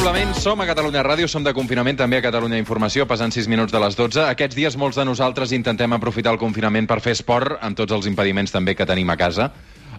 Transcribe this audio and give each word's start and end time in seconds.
Suplement, 0.00 0.32
som 0.32 0.56
a 0.56 0.64
Catalunya 0.64 1.02
Ràdio, 1.04 1.26
som 1.28 1.44
de 1.44 1.52
confinament 1.52 1.98
també 2.00 2.16
a 2.16 2.22
Catalunya 2.24 2.56
Informació, 2.56 3.04
passant 3.04 3.34
6 3.36 3.50
minuts 3.52 3.68
de 3.68 3.80
les 3.82 3.98
12. 3.98 4.22
Aquests 4.32 4.56
dies 4.56 4.76
molts 4.80 4.96
de 4.96 5.04
nosaltres 5.04 5.52
intentem 5.52 5.92
aprofitar 5.92 6.32
el 6.32 6.38
confinament 6.40 6.86
per 6.88 7.02
fer 7.04 7.12
esport 7.12 7.58
amb 7.60 7.76
tots 7.76 7.92
els 7.92 8.08
impediments 8.08 8.48
també 8.54 8.72
que 8.72 8.86
tenim 8.88 9.12
a 9.12 9.18
casa. 9.20 9.50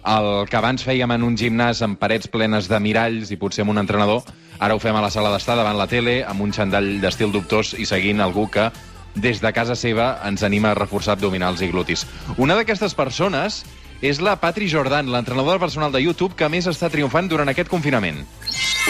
El 0.01 0.47
que 0.49 0.57
abans 0.57 0.81
fèiem 0.81 1.13
en 1.13 1.21
un 1.21 1.37
gimnàs 1.37 1.83
amb 1.85 1.99
parets 2.01 2.25
plenes 2.33 2.65
de 2.65 2.79
miralls 2.81 3.29
i 3.29 3.37
potser 3.37 3.61
amb 3.61 3.75
un 3.75 3.83
entrenador, 3.83 4.25
ara 4.57 4.73
ho 4.73 4.81
fem 4.81 4.97
a 4.97 5.03
la 5.05 5.13
sala 5.13 5.35
d'estar 5.35 5.59
davant 5.59 5.77
la 5.77 5.85
tele, 5.85 6.23
amb 6.25 6.41
un 6.41 6.49
xandall 6.49 6.95
d'estil 7.03 7.29
dubtós 7.29 7.75
i 7.77 7.85
seguint 7.85 8.25
algú 8.25 8.47
que 8.49 8.71
des 9.13 9.37
de 9.37 9.53
casa 9.53 9.77
seva 9.77 10.15
ens 10.25 10.41
anima 10.41 10.71
a 10.71 10.79
reforçar 10.81 11.13
abdominals 11.13 11.61
i 11.61 11.69
glutis. 11.69 12.07
Una 12.41 12.57
d'aquestes 12.57 12.97
persones 12.97 13.61
és 14.01 14.19
la 14.19 14.35
Patri 14.41 14.67
Jordan, 14.67 15.11
l'entrenadora 15.13 15.59
personal 15.61 15.91
de 15.93 16.01
YouTube 16.01 16.35
que 16.35 16.47
més 16.49 16.65
està 16.67 16.89
triomfant 16.89 17.27
durant 17.29 17.49
aquest 17.51 17.69
confinament. 17.69 18.23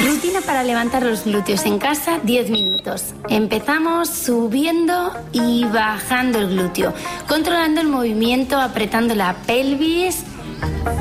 Rutina 0.02 0.40
para 0.46 0.64
levantar 0.64 1.04
los 1.04 1.26
glúteos 1.26 1.66
en 1.66 1.78
casa, 1.80 2.20
10 2.24 2.50
minutos. 2.50 3.14
Empezamos 3.30 4.10
subiendo 4.10 5.12
y 5.34 5.66
bajando 5.66 6.40
el 6.40 6.48
glúteo, 6.50 6.94
controlando 7.28 7.82
el 7.82 7.88
movimiento, 7.88 8.58
apretando 8.58 9.14
la 9.16 9.34
pelvis 9.46 10.24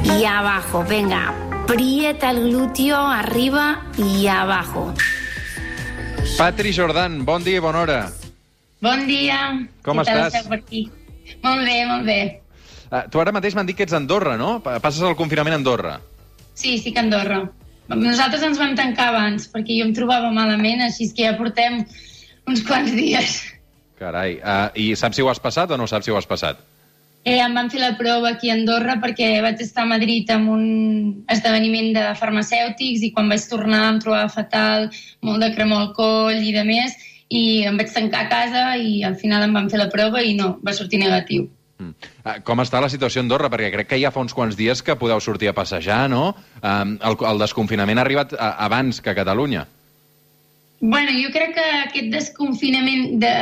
y 0.04 0.24
abajo. 0.24 0.84
Venga, 0.88 1.32
aprieta 1.62 2.30
el 2.30 2.50
glúteo 2.50 2.96
arriba 2.98 3.84
y 3.96 4.26
abajo. 4.26 4.92
Patri 6.36 6.74
Jordan, 6.74 7.24
bon 7.24 7.44
dia 7.44 7.56
i 7.56 7.60
bona 7.60 7.80
hora. 7.80 8.12
Bon 8.80 9.06
dia. 9.06 9.68
Com 9.84 9.98
Què 10.00 10.06
estàs? 10.08 10.34
esteu 10.34 10.48
per 10.48 10.58
aquí? 10.62 10.86
Molt 11.42 11.66
bé, 11.66 11.74
molt 11.86 12.06
bé. 12.08 12.20
Uh, 12.90 13.04
tu 13.10 13.20
ara 13.22 13.30
mateix 13.32 13.54
m'han 13.54 13.66
dit 13.68 13.76
que 13.78 13.84
ets 13.86 13.94
a 13.94 14.00
Andorra, 14.00 14.36
no? 14.36 14.58
Pa- 14.64 14.80
Passes 14.82 15.02
el 15.06 15.14
confinament 15.18 15.54
a 15.54 15.60
Andorra. 15.60 16.00
Sí, 16.54 16.76
sí 16.78 16.92
que 16.92 16.98
a 16.98 17.04
Andorra. 17.06 17.44
Nosaltres 17.90 18.42
ens 18.46 18.58
vam 18.58 18.74
tancar 18.78 19.08
abans, 19.10 19.48
perquè 19.50 19.78
jo 19.80 19.86
em 19.88 19.94
trobava 19.94 20.30
malament, 20.34 20.82
així 20.84 21.08
que 21.14 21.24
ja 21.26 21.36
portem 21.38 21.80
uns 22.46 22.62
quants 22.66 22.92
dies. 22.94 23.40
Carai. 23.98 24.36
Uh, 24.38 24.68
I 24.74 24.84
saps 24.96 25.18
si 25.18 25.22
ho 25.22 25.30
has 25.30 25.40
passat 25.42 25.70
o 25.70 25.78
no 25.78 25.86
saps 25.90 26.06
si 26.06 26.12
ho 26.14 26.18
has 26.18 26.26
passat? 26.26 26.60
Eh, 27.22 27.36
em 27.36 27.52
van 27.54 27.68
fer 27.68 27.82
la 27.82 27.96
prova 27.98 28.30
aquí 28.30 28.48
a 28.48 28.54
Andorra 28.56 28.94
perquè 29.02 29.42
vaig 29.44 29.60
estar 29.60 29.82
a 29.84 29.90
Madrid 29.90 30.30
amb 30.32 30.48
un 30.54 30.62
esdeveniment 31.28 31.90
de 31.98 32.04
farmacèutics 32.16 33.02
i 33.04 33.10
quan 33.12 33.28
vaig 33.28 33.44
tornar 33.50 33.82
em 33.90 33.98
trobava 34.00 34.30
fatal, 34.32 34.88
molt 35.20 35.42
de 35.44 35.50
cremor 35.54 35.82
al 35.84 35.90
coll 35.98 36.40
i 36.40 36.54
de 36.56 36.64
més, 36.64 36.94
i 37.28 37.42
em 37.68 37.76
vaig 37.76 37.92
tancar 37.92 38.24
a 38.24 38.30
casa 38.32 38.62
i 38.80 39.02
al 39.04 39.18
final 39.20 39.44
em 39.44 39.52
van 39.58 39.68
fer 39.68 39.82
la 39.82 39.90
prova 39.92 40.22
i 40.24 40.32
no, 40.38 40.54
va 40.64 40.72
sortir 40.72 41.02
negatiu. 41.02 41.44
Mm. 41.80 41.96
Uh, 42.20 42.36
com 42.44 42.60
està 42.62 42.80
la 42.84 42.92
situació 42.92 43.22
a 43.22 43.26
Andorra? 43.26 43.50
Perquè 43.52 43.72
crec 43.74 43.90
que 43.94 44.00
ja 44.02 44.12
fa 44.14 44.22
uns 44.22 44.36
quants 44.36 44.58
dies 44.58 44.84
que 44.84 44.98
podeu 45.00 45.20
sortir 45.24 45.50
a 45.50 45.56
passejar, 45.56 46.04
no? 46.12 46.34
El, 46.62 47.16
el 47.32 47.40
desconfinament 47.40 47.98
ha 47.98 48.04
arribat 48.04 48.34
abans 48.38 49.00
que 49.00 49.14
a 49.14 49.16
Catalunya. 49.16 49.66
Bueno, 50.80 51.12
jo 51.12 51.28
crec 51.28 51.52
que 51.58 51.64
aquest 51.84 52.06
desconfinament, 52.08 53.18
de, 53.20 53.32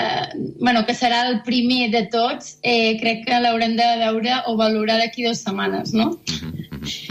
bueno, 0.58 0.82
que 0.86 0.94
serà 0.94 1.20
el 1.28 1.36
primer 1.46 1.86
de 1.92 2.02
tots, 2.10 2.56
eh, 2.66 2.98
crec 2.98 3.22
que 3.28 3.38
l'haurem 3.38 3.76
de 3.78 3.86
veure 4.00 4.40
o 4.50 4.56
valorar 4.58 4.98
d'aquí 4.98 5.22
dues 5.22 5.44
setmanes, 5.46 5.94
no? 5.94 6.10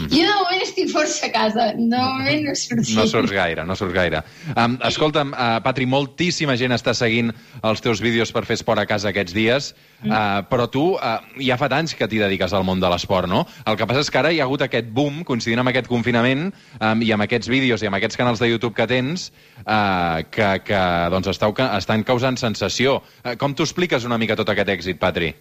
Jo 0.08 0.24
de 0.24 0.34
moment 0.40 0.62
estic 0.64 0.88
força 0.92 1.26
a 1.26 1.32
casa, 1.32 1.66
de 1.76 1.84
moment 1.84 2.44
no 2.46 2.54
surto. 2.56 2.94
No 2.96 3.04
surts 3.10 3.32
gaire, 3.34 3.64
no 3.68 3.76
surts 3.76 3.94
gaire. 3.94 4.22
Um, 4.54 4.78
escolta'm, 4.88 5.34
uh, 5.34 5.58
Patri, 5.64 5.86
moltíssima 5.90 6.56
gent 6.60 6.72
està 6.76 6.94
seguint 6.96 7.32
els 7.62 7.82
teus 7.84 8.00
vídeos 8.04 8.32
per 8.32 8.44
fer 8.48 8.56
esport 8.58 8.80
a 8.80 8.86
casa 8.88 9.10
aquests 9.12 9.34
dies, 9.36 9.70
uh, 10.06 10.40
però 10.48 10.68
tu 10.72 10.84
uh, 10.96 11.18
ja 11.44 11.58
fa 11.60 11.68
anys 11.76 11.94
que 11.98 12.08
t'hi 12.08 12.22
dediques 12.22 12.54
al 12.56 12.64
món 12.64 12.80
de 12.80 12.88
l'esport, 12.88 13.28
no? 13.28 13.44
El 13.68 13.76
que 13.76 13.88
passa 13.88 14.04
és 14.06 14.12
que 14.12 14.22
ara 14.22 14.32
hi 14.32 14.40
ha 14.40 14.46
hagut 14.48 14.64
aquest 14.64 14.88
boom, 14.94 15.20
coincidint 15.28 15.60
amb 15.60 15.72
aquest 15.72 15.90
confinament, 15.90 16.48
um, 16.80 17.04
i 17.04 17.12
amb 17.12 17.26
aquests 17.26 17.50
vídeos 17.52 17.84
i 17.84 17.90
amb 17.90 18.00
aquests 18.00 18.16
canals 18.16 18.40
de 18.40 18.48
YouTube 18.48 18.74
que 18.78 18.88
tens, 18.88 19.28
uh, 19.66 20.24
que, 20.32 20.48
que 20.64 20.82
doncs, 21.12 21.34
estàu, 21.34 21.54
estan 21.76 22.06
causant 22.08 22.40
sensació. 22.40 23.02
Uh, 23.24 23.36
com 23.36 23.54
t'ho 23.54 23.68
expliques 23.68 24.08
una 24.08 24.18
mica 24.18 24.38
tot 24.38 24.54
aquest 24.54 24.76
èxit, 24.78 25.00
Patri? 25.02 25.34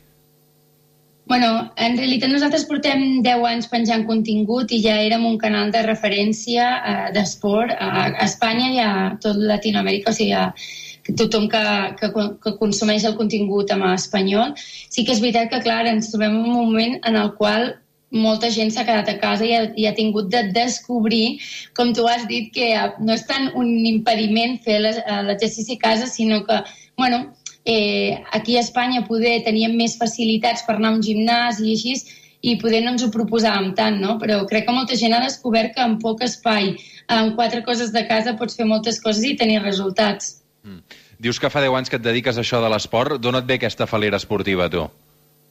Bueno, 1.27 1.73
en 1.75 1.97
realitat 1.99 2.31
nosaltres 2.31 2.63
portem 2.69 3.01
10 3.23 3.41
anys 3.49 3.65
penjant 3.67 4.05
contingut 4.07 4.71
i 4.71 4.77
ja 4.79 4.93
érem 5.03 5.25
un 5.27 5.35
canal 5.41 5.73
de 5.75 5.81
referència 5.83 6.67
eh, 6.77 7.07
d'esport 7.15 7.73
a, 7.75 7.89
Espanya 8.23 8.69
i 8.71 8.79
a 8.79 8.91
tot 9.23 9.35
Latinoamèrica, 9.49 10.13
o 10.13 10.15
sigui, 10.15 10.31
a 10.31 10.53
tothom 11.19 11.49
que, 11.51 11.63
que, 11.99 12.09
que 12.43 12.53
consumeix 12.61 13.03
el 13.09 13.17
contingut 13.19 13.73
en 13.75 13.83
espanyol. 13.89 14.53
Sí 14.63 15.03
que 15.03 15.17
és 15.17 15.23
veritat 15.23 15.51
que, 15.51 15.59
clar, 15.67 15.83
ens 15.91 16.13
trobem 16.13 16.31
en 16.31 16.47
un 16.47 16.55
moment 16.61 16.95
en 17.11 17.19
el 17.19 17.33
qual 17.35 17.73
molta 18.15 18.47
gent 18.55 18.71
s'ha 18.71 18.85
quedat 18.87 19.11
a 19.11 19.17
casa 19.19 19.43
i 19.43 19.51
ha, 19.51 19.65
i 19.75 19.87
ha 19.87 19.95
tingut 19.97 20.31
de 20.31 20.45
descobrir, 20.55 21.41
com 21.75 21.91
tu 21.91 22.07
has 22.07 22.23
dit, 22.31 22.53
que 22.55 22.71
no 23.03 23.11
és 23.19 23.27
tant 23.27 23.51
un 23.59 23.67
impediment 23.89 24.55
fer 24.63 24.79
eh, 24.79 25.19
l'exercici 25.27 25.75
a 25.75 25.83
casa, 25.89 26.07
sinó 26.07 26.45
que, 26.47 26.61
bueno, 26.95 27.25
eh, 27.67 28.23
aquí 28.31 28.55
a 28.55 28.63
Espanya 28.63 29.03
poder 29.05 29.41
teníem 29.43 29.75
més 29.75 29.97
facilitats 29.99 30.63
per 30.65 30.77
anar 30.77 30.93
a 30.93 30.97
un 30.97 31.03
gimnàs 31.03 31.59
i 31.59 31.73
així, 31.75 31.97
i 32.47 32.55
poder 32.61 32.83
no 32.85 32.93
ens 32.93 33.03
ho 33.03 33.09
proposàvem 33.11 33.73
tant, 33.75 33.97
no? 33.99 34.15
Però 34.21 34.39
crec 34.47 34.67
que 34.67 34.75
molta 34.75 34.95
gent 34.95 35.15
ha 35.17 35.23
descobert 35.23 35.75
que 35.75 35.83
en 35.83 35.97
poc 35.99 36.23
espai, 36.23 36.75
amb 37.11 37.35
quatre 37.35 37.63
coses 37.65 37.91
de 37.91 38.05
casa, 38.07 38.37
pots 38.39 38.55
fer 38.55 38.67
moltes 38.69 39.01
coses 39.03 39.25
i 39.27 39.35
tenir 39.35 39.59
resultats. 39.65 40.37
Mm. 40.63 41.03
Dius 41.19 41.41
que 41.41 41.49
fa 41.49 41.63
10 41.65 41.75
anys 41.75 41.91
que 41.91 41.97
et 41.97 42.05
dediques 42.05 42.37
a 42.37 42.45
això 42.45 42.61
de 42.63 42.69
l'esport. 42.71 43.17
D'on 43.19 43.35
et 43.39 43.49
ve 43.49 43.57
aquesta 43.57 43.89
falera 43.89 44.19
esportiva, 44.21 44.69
tu? 44.69 44.85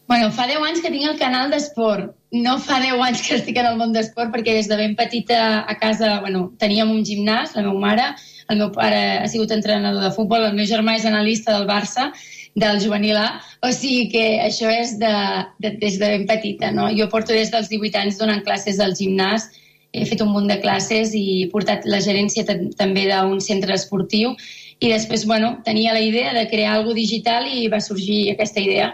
Bueno, 0.06 0.30
fa 0.30 0.46
10 0.46 0.62
anys 0.62 0.80
que 0.84 0.92
tinc 0.94 1.08
el 1.10 1.18
canal 1.18 1.50
d'esport. 1.50 2.14
No 2.38 2.56
fa 2.62 2.78
10 2.80 3.02
anys 3.02 3.24
que 3.26 3.34
estic 3.40 3.58
en 3.58 3.66
el 3.72 3.80
món 3.80 3.92
d'esport 3.92 4.30
perquè 4.30 4.54
des 4.54 4.70
de 4.70 4.78
ben 4.78 4.94
petita 4.94 5.64
a 5.66 5.74
casa 5.82 6.20
bueno, 6.22 6.52
teníem 6.62 6.92
un 6.94 7.02
gimnàs, 7.04 7.56
la 7.58 7.66
meva 7.66 7.80
mare, 7.82 8.06
el 8.48 8.60
meu 8.62 8.70
pare 8.74 9.02
ha 9.20 9.28
sigut 9.28 9.52
entrenador 9.54 10.02
de 10.02 10.12
futbol, 10.14 10.44
el 10.46 10.56
meu 10.56 10.66
germà 10.68 10.96
és 10.98 11.06
analista 11.08 11.54
del 11.56 11.66
Barça, 11.68 12.10
del 12.56 12.80
juvenil 12.80 13.18
A, 13.20 13.28
o 13.66 13.70
sigui 13.74 14.08
que 14.12 14.24
això 14.40 14.70
és 14.72 14.96
de, 15.00 15.12
de, 15.60 15.74
des 15.82 15.98
de 16.00 16.10
ben 16.14 16.26
petita. 16.28 16.72
No? 16.72 16.88
Jo 16.96 17.10
porto 17.12 17.36
des 17.36 17.52
dels 17.52 17.68
18 17.72 18.00
anys 18.00 18.20
donant 18.20 18.42
classes 18.46 18.80
al 18.80 18.96
gimnàs, 18.96 19.50
he 19.92 20.04
fet 20.08 20.22
un 20.24 20.32
munt 20.32 20.48
de 20.48 20.58
classes 20.60 21.12
i 21.16 21.24
he 21.44 21.50
portat 21.52 21.86
la 21.88 22.00
gerència 22.04 22.44
també 22.46 23.06
d'un 23.08 23.40
centre 23.40 23.76
esportiu 23.76 24.34
i 24.80 24.90
després, 24.92 25.24
bueno, 25.28 25.56
tenia 25.64 25.94
la 25.96 26.02
idea 26.04 26.34
de 26.36 26.46
crear 26.50 26.76
alguna 26.76 26.98
digital 26.98 27.48
i 27.48 27.68
va 27.72 27.80
sorgir 27.80 28.26
aquesta 28.32 28.60
idea. 28.60 28.90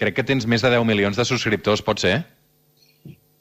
Crec 0.00 0.16
que 0.16 0.24
tens 0.26 0.46
més 0.48 0.64
de 0.64 0.72
10 0.72 0.86
milions 0.88 1.16
de 1.16 1.26
subscriptors, 1.28 1.84
pot 1.84 2.00
ser? 2.00 2.22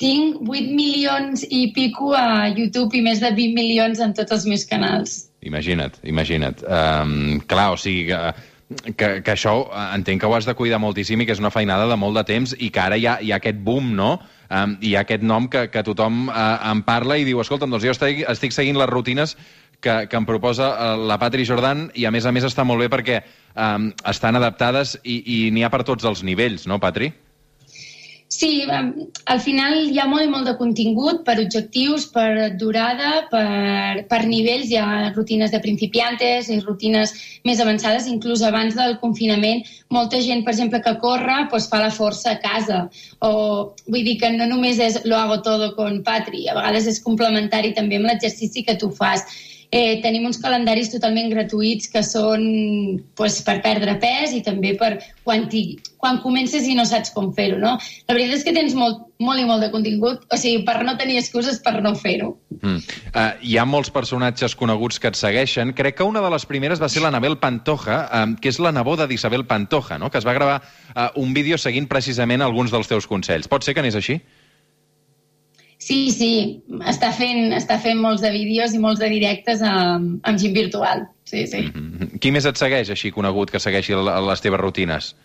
Tinc 0.03 0.41
8 0.43 0.73
milions 0.75 1.45
i 1.47 1.69
pico 1.71 2.11
a 2.17 2.49
YouTube 2.51 2.97
i 2.99 3.03
més 3.05 3.21
de 3.23 3.29
20 3.31 3.55
milions 3.55 4.01
en 4.03 4.11
tots 4.17 4.35
els 4.35 4.47
meus 4.49 4.65
canals. 4.67 5.13
Imagina't, 5.47 5.95
imagina't. 6.03 6.63
Um, 6.67 7.39
clar, 7.47 7.69
o 7.71 7.79
sigui 7.79 8.09
que, 8.09 8.19
que, 8.99 9.09
que 9.23 9.33
això 9.33 9.55
eh, 9.69 9.87
entenc 9.95 10.23
que 10.23 10.27
ho 10.27 10.35
has 10.35 10.47
de 10.49 10.55
cuidar 10.59 10.81
moltíssim 10.83 11.23
i 11.23 11.27
que 11.27 11.35
és 11.35 11.39
una 11.39 11.53
feinada 11.55 11.87
de 11.87 11.97
molt 11.99 12.19
de 12.19 12.25
temps 12.27 12.55
i 12.59 12.71
que 12.73 12.83
ara 12.83 12.99
hi 12.99 13.07
ha, 13.07 13.17
hi 13.23 13.31
ha 13.31 13.39
aquest 13.39 13.63
boom, 13.63 13.93
no? 13.95 14.17
Um, 14.53 14.77
hi 14.83 14.95
ha 14.95 15.07
aquest 15.07 15.23
nom 15.23 15.47
que, 15.49 15.69
que 15.71 15.83
tothom 15.87 16.27
uh, 16.27 16.59
en 16.71 16.83
parla 16.83 17.17
i 17.17 17.27
diu, 17.27 17.39
escolta'm, 17.41 17.71
doncs 17.71 17.87
jo 17.87 17.95
estic, 17.95 18.25
estic 18.29 18.55
seguint 18.55 18.79
les 18.79 18.91
rutines 18.91 19.37
que, 19.79 20.03
que 20.11 20.19
em 20.19 20.27
proposa 20.27 20.73
uh, 20.73 20.93
la 20.99 21.19
Patri 21.21 21.47
Jordan 21.47 21.87
i 21.95 22.05
a 22.05 22.11
més 22.11 22.27
a 22.27 22.35
més 22.35 22.45
està 22.47 22.67
molt 22.67 22.83
bé 22.83 22.91
perquè 22.91 23.21
um, 23.55 23.91
estan 24.11 24.35
adaptades 24.39 24.97
i, 25.03 25.21
i 25.23 25.37
n'hi 25.55 25.63
ha 25.63 25.71
per 25.71 25.85
tots 25.87 26.05
els 26.11 26.27
nivells, 26.27 26.67
no, 26.67 26.79
Patri? 26.83 27.11
Sí, 27.11 27.32
em, 28.41 28.87
al 29.29 29.39
final 29.43 29.75
hi 29.91 29.99
ha 30.01 30.07
molt 30.09 30.25
i 30.25 30.29
molt 30.31 30.47
de 30.49 30.55
contingut 30.57 31.21
per 31.27 31.35
objectius, 31.41 32.07
per 32.13 32.55
durada, 32.59 33.11
per, 33.31 34.05
per 34.09 34.19
nivells. 34.25 34.71
Hi 34.71 34.79
ha 34.81 35.11
rutines 35.13 35.53
de 35.53 35.61
principiantes 35.63 36.49
i 36.49 36.59
rutines 36.63 37.13
més 37.45 37.61
avançades. 37.63 38.09
Inclús 38.09 38.41
abans 38.47 38.75
del 38.79 38.97
confinament, 39.03 39.63
molta 39.93 40.21
gent, 40.25 40.43
per 40.43 40.55
exemple, 40.55 40.81
que 40.83 40.95
corre, 41.03 41.43
doncs 41.51 41.69
fa 41.69 41.83
la 41.83 41.93
força 41.93 42.33
a 42.33 42.41
casa. 42.41 42.83
O 43.21 43.33
vull 43.87 44.03
dir 44.07 44.17
que 44.21 44.33
no 44.33 44.49
només 44.49 44.81
és 44.81 45.01
lo 45.05 45.19
hago 45.19 45.41
todo 45.45 45.73
con 45.77 46.01
Patri, 46.03 46.47
a 46.47 46.57
vegades 46.57 46.89
és 46.89 47.01
complementari 47.03 47.73
també 47.77 48.01
amb 48.01 48.09
l'exercici 48.09 48.65
que 48.65 48.79
tu 48.79 48.89
fas. 48.91 49.27
Eh, 49.73 50.01
tenim 50.03 50.27
uns 50.29 50.37
calendaris 50.37 50.91
totalment 50.93 51.31
gratuïts 51.31 51.87
que 51.89 52.03
són 52.05 52.43
pues, 53.17 53.39
per 53.41 53.55
perdre 53.63 53.95
pes 53.97 54.35
i 54.37 54.43
també 54.45 54.75
per 54.77 54.99
quan, 55.25 55.47
ti, 55.49 55.79
quan 55.97 56.19
comences 56.21 56.67
i 56.69 56.75
no 56.77 56.85
saps 56.85 57.09
com 57.15 57.31
fer-ho. 57.33 57.57
No? 57.57 57.71
La 58.05 58.13
veritat 58.13 58.37
és 58.37 58.45
que 58.45 58.53
tens 58.53 58.75
molt, 58.77 59.01
molt 59.17 59.41
i 59.41 59.47
molt 59.49 59.65
de 59.65 59.71
contingut, 59.73 60.27
o 60.29 60.37
sigui, 60.37 60.61
per 60.67 60.83
no 60.85 60.93
tenir 60.99 61.17
excuses 61.17 61.57
per 61.65 61.79
no 61.81 61.95
fer-ho. 61.97 62.35
Mm. 62.59 62.77
Uh, 63.15 63.25
hi 63.41 63.57
ha 63.57 63.65
molts 63.65 63.89
personatges 63.95 64.53
coneguts 64.59 65.01
que 65.01 65.09
et 65.09 65.17
segueixen. 65.17 65.73
Crec 65.73 65.97
que 65.97 66.09
una 66.11 66.21
de 66.21 66.29
les 66.35 66.45
primeres 66.45 66.83
va 66.83 66.91
ser 66.93 67.01
l'Anabel 67.01 67.39
Pantoja, 67.41 68.03
um, 68.21 68.37
que 68.37 68.53
és 68.53 68.61
la 68.61 68.75
neboda 68.77 69.09
d'Isabel 69.09 69.47
Pantoja, 69.49 69.97
no? 69.97 70.13
que 70.13 70.21
es 70.21 70.29
va 70.29 70.37
gravar 70.37 70.61
uh, 70.61 71.09
un 71.17 71.33
vídeo 71.33 71.57
seguint 71.57 71.89
precisament 71.89 72.45
alguns 72.45 72.69
dels 72.69 72.93
teus 72.93 73.09
consells. 73.09 73.49
Pot 73.49 73.65
ser 73.65 73.73
que 73.73 73.81
n'és 73.81 73.97
així? 73.97 74.21
Sí, 74.21 74.42
sí, 76.13 76.29
està 76.89 77.11
fent, 77.15 77.51
està 77.57 77.79
fent 77.81 77.99
molts 77.99 78.23
de 78.23 78.31
vídeos 78.31 78.73
i 78.75 78.79
molts 78.79 79.01
de 79.03 79.09
directes 79.11 79.61
amb, 79.67 80.19
amb 80.23 80.39
gent 80.39 80.55
virtual. 80.55 81.07
Sí, 81.25 81.45
sí. 81.47 81.61
Mm 81.61 81.91
-hmm. 81.97 82.19
Qui 82.19 82.31
més 82.31 82.45
et 82.45 82.57
segueix, 82.57 82.89
així 82.89 83.11
conegut, 83.11 83.51
que 83.51 83.59
segueixi 83.59 83.93
les 83.93 84.41
teves 84.41 84.59
rutines? 84.59 85.15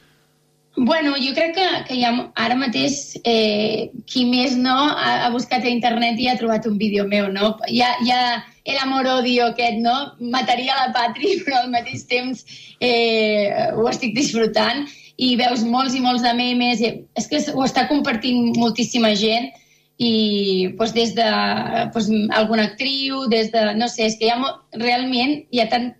Bueno, 0.77 1.15
jo 1.19 1.35
crec 1.35 1.57
que, 1.57 1.69
que 1.89 1.97
ja 2.01 2.11
ara 2.37 2.55
mateix 2.55 3.19
eh, 3.25 3.91
qui 4.07 4.25
més 4.25 4.55
no 4.57 4.77
ha, 4.77 5.27
ha 5.27 5.31
buscat 5.35 5.65
a 5.65 5.69
internet 5.69 6.21
i 6.23 6.29
ha 6.29 6.37
trobat 6.39 6.67
un 6.67 6.79
vídeo 6.79 7.05
meu, 7.09 7.27
no? 7.33 7.57
Ja, 7.67 7.97
ja 8.07 8.45
el 8.65 8.79
amor-odio 8.79 9.49
aquest, 9.51 9.81
no? 9.83 9.97
Mataria 10.21 10.77
la 10.79 10.93
pàtria, 10.95 11.43
però 11.45 11.63
al 11.65 11.71
mateix 11.73 12.05
temps 12.07 12.45
eh, 12.81 13.73
ho 13.75 13.89
estic 13.91 14.15
disfrutant 14.15 14.87
i 15.17 15.35
veus 15.41 15.65
molts 15.67 15.97
i 15.99 16.01
molts 16.05 16.23
de 16.23 16.35
memes. 16.39 16.81
I, 16.81 16.93
és 17.19 17.27
que 17.27 17.43
ho 17.55 17.65
està 17.67 17.89
compartint 17.89 18.55
moltíssima 18.57 19.15
gent 19.19 19.51
i 19.99 20.75
doncs, 20.79 20.93
des 20.95 21.15
de 21.15 21.29
doncs, 21.95 22.11
alguna 22.39 22.69
actriu, 22.71 23.27
des 23.29 23.50
de... 23.55 23.65
No 23.79 23.89
sé, 23.91 24.06
és 24.06 24.19
que 24.19 24.29
hi 24.29 24.31
ha, 24.35 24.53
realment 24.79 25.35
hi 25.50 25.62
ha 25.62 25.67
tant, 25.73 25.91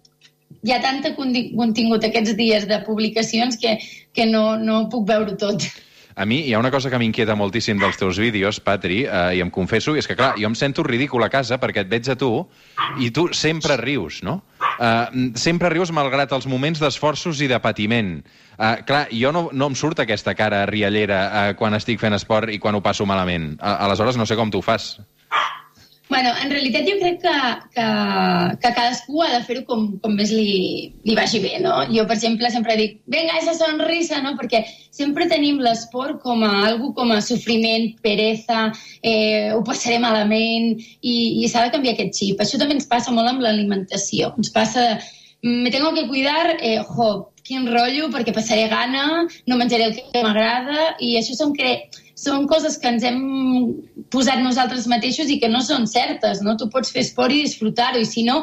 hi 0.62 0.75
ha 0.75 0.81
tanta 0.83 1.15
contingut 1.19 2.06
aquests 2.06 2.37
dies 2.39 2.69
de 2.71 2.79
publicacions 2.87 3.59
que, 3.59 3.77
que 4.15 4.27
no, 4.27 4.56
no 4.56 4.87
puc 4.93 5.06
veure 5.11 5.35
tot. 5.41 5.67
A 6.19 6.25
mi 6.26 6.41
hi 6.49 6.53
ha 6.53 6.59
una 6.59 6.73
cosa 6.75 6.91
que 6.91 6.99
m'inquieta 6.99 7.37
moltíssim 7.38 7.79
dels 7.79 7.94
teus 7.94 8.19
vídeos, 8.19 8.59
Patri, 8.59 9.05
eh, 9.06 9.37
i 9.38 9.43
em 9.44 9.53
confesso, 9.55 9.93
és 9.94 10.09
que, 10.09 10.17
clar, 10.19 10.32
jo 10.35 10.49
em 10.50 10.56
sento 10.59 10.82
ridícul 10.82 11.23
a 11.23 11.29
casa 11.31 11.61
perquè 11.62 11.85
et 11.85 11.93
veig 11.93 12.09
a 12.11 12.17
tu 12.19 12.32
i 12.99 13.12
tu 13.15 13.29
sempre 13.38 13.76
rius, 13.79 14.19
no? 14.26 14.41
Uh, 14.79 15.31
sempre 15.38 15.70
rius 15.70 15.93
malgrat 15.94 16.35
els 16.35 16.49
moments 16.50 16.82
d'esforços 16.82 17.38
i 17.43 17.49
de 17.50 17.61
patiment. 17.62 18.17
Uh, 18.56 18.81
clar, 18.87 19.05
jo 19.15 19.31
no, 19.35 19.44
no 19.55 19.70
em 19.70 19.79
surt 19.79 20.03
aquesta 20.03 20.35
cara 20.35 20.65
riallera 20.67 21.20
uh, 21.29 21.55
quan 21.59 21.79
estic 21.79 22.03
fent 22.03 22.19
esport 22.19 22.50
i 22.50 22.59
quan 22.59 22.75
ho 22.75 22.82
passo 22.82 23.06
malament. 23.06 23.53
Uh, 23.55 23.76
aleshores 23.87 24.19
no 24.19 24.26
sé 24.26 24.35
com 24.38 24.50
tu 24.50 24.62
fas. 24.62 24.97
Bueno, 26.09 26.31
en 26.43 26.51
realitat 26.51 26.87
jo 26.89 26.95
crec 27.01 27.19
que, 27.21 27.33
que, 27.75 27.87
que 28.63 28.71
cadascú 28.79 29.21
ha 29.23 29.29
de 29.35 29.43
fer-ho 29.45 29.65
com, 29.69 29.83
com 30.01 30.15
més 30.17 30.33
li, 30.33 30.89
li 31.05 31.17
vagi 31.19 31.43
bé, 31.45 31.59
no? 31.61 31.75
Jo, 31.93 32.07
per 32.09 32.17
exemple, 32.17 32.49
sempre 32.55 32.79
dic, 32.81 32.97
venga, 33.13 33.37
esa 33.37 33.53
sonrisa, 33.59 34.23
no? 34.25 34.33
Perquè 34.39 34.63
sempre 34.89 35.29
tenim 35.29 35.61
l'esport 35.61 36.23
com 36.25 36.47
a 36.47 36.53
algo 36.71 36.95
com 36.97 37.13
a 37.13 37.21
sofriment, 37.25 37.91
pereza, 38.05 38.71
eh, 39.03 39.53
ho 39.53 39.61
passaré 39.69 40.01
malament, 40.01 40.75
i, 41.03 41.17
i 41.45 41.53
s'ha 41.53 41.67
de 41.67 41.77
canviar 41.77 41.95
aquest 41.99 42.17
xip. 42.23 42.41
Això 42.41 42.61
també 42.61 42.79
ens 42.79 42.89
passa 42.89 43.13
molt 43.13 43.29
amb 43.29 43.45
l'alimentació. 43.45 44.33
Ens 44.41 44.55
passa 44.55 44.89
me 45.43 45.71
tengo 45.71 45.93
que 45.95 46.09
cuidar, 46.09 46.57
eh, 46.61 46.81
jo, 46.83 47.31
quin 47.45 47.69
rotllo, 47.71 48.09
perquè 48.13 48.35
passaré 48.35 48.67
gana, 48.69 49.27
no 49.47 49.57
menjaré 49.57 49.85
el 49.89 49.97
que 49.97 50.23
m'agrada, 50.25 50.95
i 51.01 51.15
això 51.17 51.37
són 51.39 51.55
que 51.55 51.77
són 52.19 52.49
coses 52.50 52.79
que 52.82 52.91
ens 52.91 53.05
hem 53.06 53.19
posat 54.12 54.43
nosaltres 54.43 54.88
mateixos 54.91 55.31
i 55.31 55.38
que 55.43 55.50
no 55.53 55.61
són 55.65 55.87
certes, 55.91 56.43
no? 56.43 56.56
Tu 56.59 56.67
pots 56.73 56.91
fer 56.94 57.05
esport 57.06 57.35
i 57.35 57.44
disfrutar-ho, 57.44 58.00
i 58.03 58.09
si 58.09 58.25
no, 58.26 58.41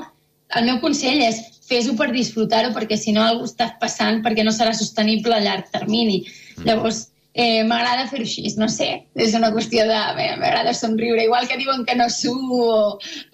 el 0.56 0.70
meu 0.70 0.80
consell 0.84 1.20
és 1.26 1.42
fes-ho 1.66 1.96
per 2.00 2.12
disfrutar-ho, 2.14 2.72
perquè 2.76 2.98
si 3.00 3.14
no 3.16 3.26
algú 3.26 3.50
està 3.50 3.72
passant 3.82 4.22
perquè 4.26 4.46
no 4.46 4.54
serà 4.56 4.76
sostenible 4.78 5.36
a 5.36 5.42
llarg 5.44 5.72
termini. 5.74 6.22
Mm. 6.60 6.68
Llavors, 6.70 7.02
eh, 7.34 7.64
m'agrada 7.68 8.08
fer-ho 8.12 8.28
així, 8.28 8.46
no 8.62 8.70
sé, 8.72 8.90
és 9.16 9.36
una 9.38 9.52
qüestió 9.56 9.88
de... 9.90 10.00
M'agrada 10.40 10.76
somriure, 10.78 11.26
igual 11.26 11.50
que 11.50 11.60
diuen 11.60 11.84
que 11.88 11.98
no 11.98 12.08
suo 12.14 12.70
o, 12.70 12.80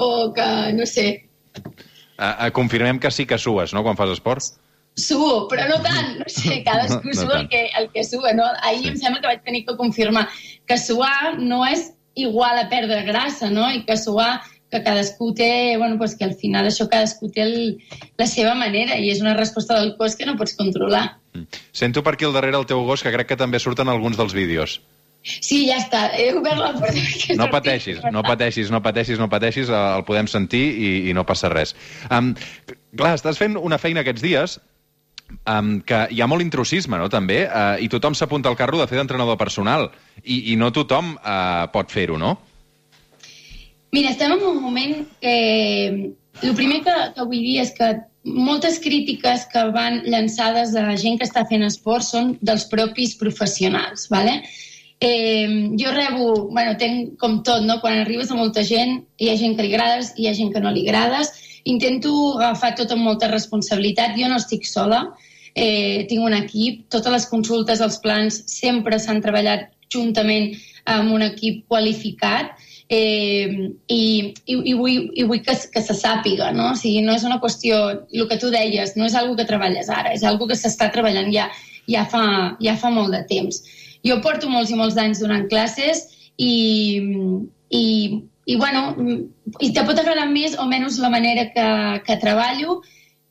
o 0.02 0.10
que, 0.38 0.48
no 0.78 0.88
sé... 0.90 1.08
Uh, 2.22 2.34
uh, 2.48 2.50
confirmem 2.56 3.00
que 3.02 3.12
sí 3.12 3.28
que 3.28 3.38
sues, 3.42 3.76
no?, 3.76 3.84
quan 3.86 4.00
fas 4.00 4.16
esport? 4.16 4.56
Suo, 4.96 5.48
però 5.48 5.68
no 5.70 5.80
tant, 5.84 6.18
no 6.20 6.28
sé, 6.28 6.62
cadascú 6.66 7.10
no, 7.10 7.16
no 7.16 7.22
sua 7.22 7.40
el 7.40 7.50
que, 7.50 7.70
el 7.80 7.90
que 7.92 8.04
sua, 8.04 8.34
no? 8.34 8.46
Ahir 8.62 8.84
sí. 8.84 8.90
em 8.92 8.98
sembla 9.00 9.22
que 9.22 9.30
vaig 9.32 9.44
tenir 9.48 9.66
que 9.66 9.78
confirmar 9.80 10.28
que 10.68 10.78
suar 10.78 11.38
no 11.40 11.64
és 11.66 11.92
igual 12.16 12.60
a 12.60 12.68
perdre 12.70 13.04
grassa, 13.08 13.50
no? 13.50 13.70
I 13.72 13.86
que 13.88 13.98
suar 13.98 14.42
que 14.72 14.84
cadascú 14.84 15.34
té, 15.36 15.76
bueno, 15.78 15.98
pues 16.00 16.16
que 16.16 16.24
al 16.24 16.34
final 16.40 16.68
això 16.68 16.88
cadascú 16.92 17.28
té 17.32 17.44
el, 17.44 17.56
la 18.18 18.28
seva 18.28 18.54
manera 18.56 18.96
i 18.96 19.10
és 19.12 19.20
una 19.20 19.36
resposta 19.36 19.80
del 19.80 19.98
cos 20.00 20.16
que 20.16 20.26
no 20.28 20.38
pots 20.40 20.56
controlar. 20.56 21.18
Mm. 21.36 21.62
Sento 21.76 22.04
per 22.04 22.16
aquí 22.16 22.28
al 22.28 22.36
darrere 22.36 22.58
el 22.60 22.68
teu 22.70 22.84
gos, 22.88 23.04
que 23.04 23.12
crec 23.12 23.34
que 23.34 23.40
també 23.40 23.60
surten 23.60 23.92
alguns 23.92 24.20
dels 24.20 24.36
vídeos. 24.36 24.80
Sí, 25.22 25.68
ja 25.68 25.78
està. 25.78 26.08
He 26.18 26.32
obert 26.34 26.58
la 26.58 26.72
porta. 26.74 27.36
No 27.38 27.46
pateixis, 27.52 28.00
no 28.16 28.24
pateixis, 28.26 28.72
no 28.74 28.82
pateixis, 28.82 29.20
no 29.22 29.28
pateixis, 29.30 29.70
el 29.70 30.06
podem 30.08 30.32
sentir 30.32 30.64
i, 30.72 30.90
i 31.12 31.14
no 31.14 31.28
passa 31.30 31.52
res. 31.52 31.76
Um, 32.10 32.32
clar, 32.98 33.14
estàs 33.20 33.38
fent 33.38 33.60
una 33.60 33.78
feina 33.78 34.02
aquests 34.02 34.24
dies 34.24 34.58
um, 35.50 35.74
que 35.86 36.06
hi 36.12 36.22
ha 36.22 36.30
molt 36.30 36.46
intrusisme, 36.46 37.00
no?, 37.00 37.10
també, 37.10 37.44
uh, 37.48 37.76
i 37.82 37.90
tothom 37.92 38.16
s'apunta 38.18 38.52
al 38.52 38.58
carro 38.60 38.80
de 38.82 38.88
fer 38.90 39.00
d'entrenador 39.00 39.40
personal, 39.40 39.90
i, 40.24 40.54
i 40.54 40.56
no 40.60 40.72
tothom 40.76 41.16
uh, 41.18 41.68
pot 41.74 41.92
fer-ho, 41.94 42.20
no? 42.22 42.38
Mira, 43.92 44.14
estem 44.14 44.38
en 44.38 44.48
un 44.54 44.62
moment 44.64 45.02
que... 45.22 45.36
El 46.42 46.56
primer 46.58 46.80
que, 46.82 46.94
que 47.14 47.24
vull 47.28 47.44
dir 47.44 47.58
és 47.62 47.74
que 47.76 47.88
moltes 48.24 48.80
crítiques 48.82 49.44
que 49.52 49.66
van 49.76 50.00
llançades 50.08 50.72
a 50.80 50.96
gent 50.98 51.20
que 51.20 51.28
està 51.28 51.44
fent 51.50 51.66
esport 51.68 52.06
són 52.08 52.36
dels 52.42 52.64
propis 52.72 53.18
professionals, 53.20 54.08
¿vale? 54.10 54.40
Eh, 55.04 55.72
jo 55.82 55.92
rebo, 55.92 56.48
bueno, 56.54 56.76
tenc 56.78 57.16
com 57.18 57.40
tot, 57.42 57.64
no? 57.66 57.80
Quan 57.82 58.04
arribes 58.04 58.30
a 58.30 58.38
molta 58.38 58.62
gent, 58.62 59.00
hi 59.18 59.32
ha 59.32 59.38
gent 59.40 59.56
que 59.58 59.66
li 59.66 59.74
agrades, 59.74 60.12
hi 60.16 60.28
ha 60.30 60.36
gent 60.38 60.52
que 60.54 60.62
no 60.62 60.70
li 60.70 60.84
agrades, 60.86 61.32
intento 61.66 62.12
agafar 62.38 62.76
tot 62.78 62.94
amb 62.94 63.02
molta 63.10 63.30
responsabilitat. 63.32 64.14
Jo 64.20 64.30
no 64.30 64.38
estic 64.38 64.70
sola, 64.70 65.08
eh, 65.56 66.06
tinc 66.10 66.22
un 66.22 66.38
equip, 66.38 66.86
totes 66.94 67.18
les 67.18 67.26
consultes, 67.34 67.82
els 67.82 67.98
plans, 68.04 68.44
sempre 68.46 69.00
s'han 69.02 69.24
treballat 69.26 69.72
juntament 69.92 70.52
amb 70.86 71.18
un 71.18 71.26
equip 71.26 71.66
qualificat 71.68 72.54
eh, 72.88 73.74
i, 73.88 74.02
i, 74.46 74.54
i, 74.54 74.74
vull, 74.78 75.10
i 75.18 75.26
vull 75.26 75.42
que, 75.42 75.58
que 75.74 75.82
se 75.82 75.98
sàpiga, 75.98 76.54
no? 76.54 76.72
O 76.76 76.78
sigui, 76.78 77.02
no 77.02 77.18
és 77.18 77.26
una 77.26 77.42
qüestió, 77.42 77.82
el 78.06 78.30
que 78.30 78.38
tu 78.38 78.54
deies, 78.54 78.94
no 79.00 79.10
és 79.10 79.18
algo 79.18 79.34
que 79.40 79.50
treballes 79.50 79.90
ara, 79.90 80.14
és 80.14 80.24
algo 80.28 80.46
que 80.46 80.60
s'està 80.60 80.92
treballant 80.94 81.34
ja, 81.34 81.50
ja, 81.90 82.06
fa, 82.06 82.24
ja 82.62 82.78
fa 82.78 82.94
molt 82.94 83.16
de 83.16 83.26
temps. 83.30 83.64
Jo 84.08 84.20
porto 84.26 84.50
molts 84.50 84.72
i 84.72 84.80
molts 84.80 84.98
anys 84.98 85.22
donant 85.22 85.48
classes 85.52 86.08
i, 86.38 87.00
i 87.70 87.86
i, 88.46 88.56
bueno, 88.58 88.96
i 89.62 89.70
te 89.74 89.84
pot 89.86 90.00
agradar 90.00 90.28
més 90.32 90.58
o 90.60 90.66
menys 90.70 90.98
la 91.02 91.12
manera 91.14 91.48
que, 91.54 91.68
que 92.08 92.18
treballo, 92.22 92.82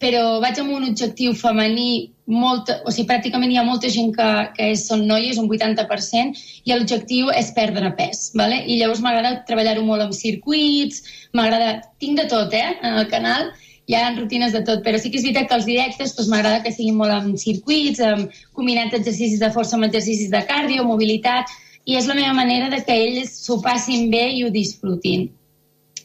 però 0.00 0.38
vaig 0.40 0.60
amb 0.62 0.72
un 0.78 0.86
objectiu 0.86 1.34
femení, 1.36 2.12
molt, 2.30 2.70
o 2.86 2.92
sigui, 2.94 3.08
pràcticament 3.10 3.50
hi 3.52 3.58
ha 3.60 3.66
molta 3.66 3.90
gent 3.92 4.14
que, 4.16 4.28
que 4.56 4.70
és, 4.72 4.86
són 4.88 5.02
noies, 5.08 5.40
un 5.42 5.50
80%, 5.50 6.44
i 6.64 6.72
l'objectiu 6.72 7.32
és 7.36 7.50
perdre 7.56 7.90
pes, 7.98 8.30
¿vale? 8.38 8.62
i 8.64 8.78
llavors 8.80 9.02
m'agrada 9.04 9.42
treballar-ho 9.48 9.84
molt 9.84 10.06
amb 10.06 10.16
circuits, 10.16 11.02
m'agrada... 11.36 11.80
Tinc 12.00 12.16
de 12.16 12.24
tot, 12.30 12.54
eh, 12.56 12.78
en 12.80 12.96
el 13.02 13.10
canal, 13.12 13.50
hi 13.90 13.96
ha 13.98 14.12
rutines 14.14 14.52
de 14.54 14.62
tot, 14.66 14.84
però 14.86 14.98
sí 15.02 15.10
que 15.10 15.18
és 15.18 15.24
veritat 15.26 15.48
que 15.50 15.56
els 15.58 15.66
directes 15.66 16.14
doncs, 16.14 16.28
m'agrada 16.30 16.62
que 16.62 16.70
siguin 16.74 16.98
molt 17.00 17.14
amb 17.16 17.40
circuits, 17.42 17.98
amb 18.06 18.36
combinats 18.54 18.94
exercicis 19.00 19.42
de 19.42 19.50
força 19.56 19.74
amb 19.76 19.88
exercicis 19.88 20.30
de 20.30 20.44
cardio, 20.46 20.86
mobilitat, 20.86 21.50
i 21.90 21.96
és 21.98 22.06
la 22.06 22.14
meva 22.14 22.36
manera 22.36 22.68
de 22.70 22.78
que 22.86 22.94
ells 22.94 23.34
s'ho 23.42 23.58
passin 23.64 24.06
bé 24.12 24.28
i 24.36 24.44
ho 24.44 24.50
disfrutin. 24.54 25.26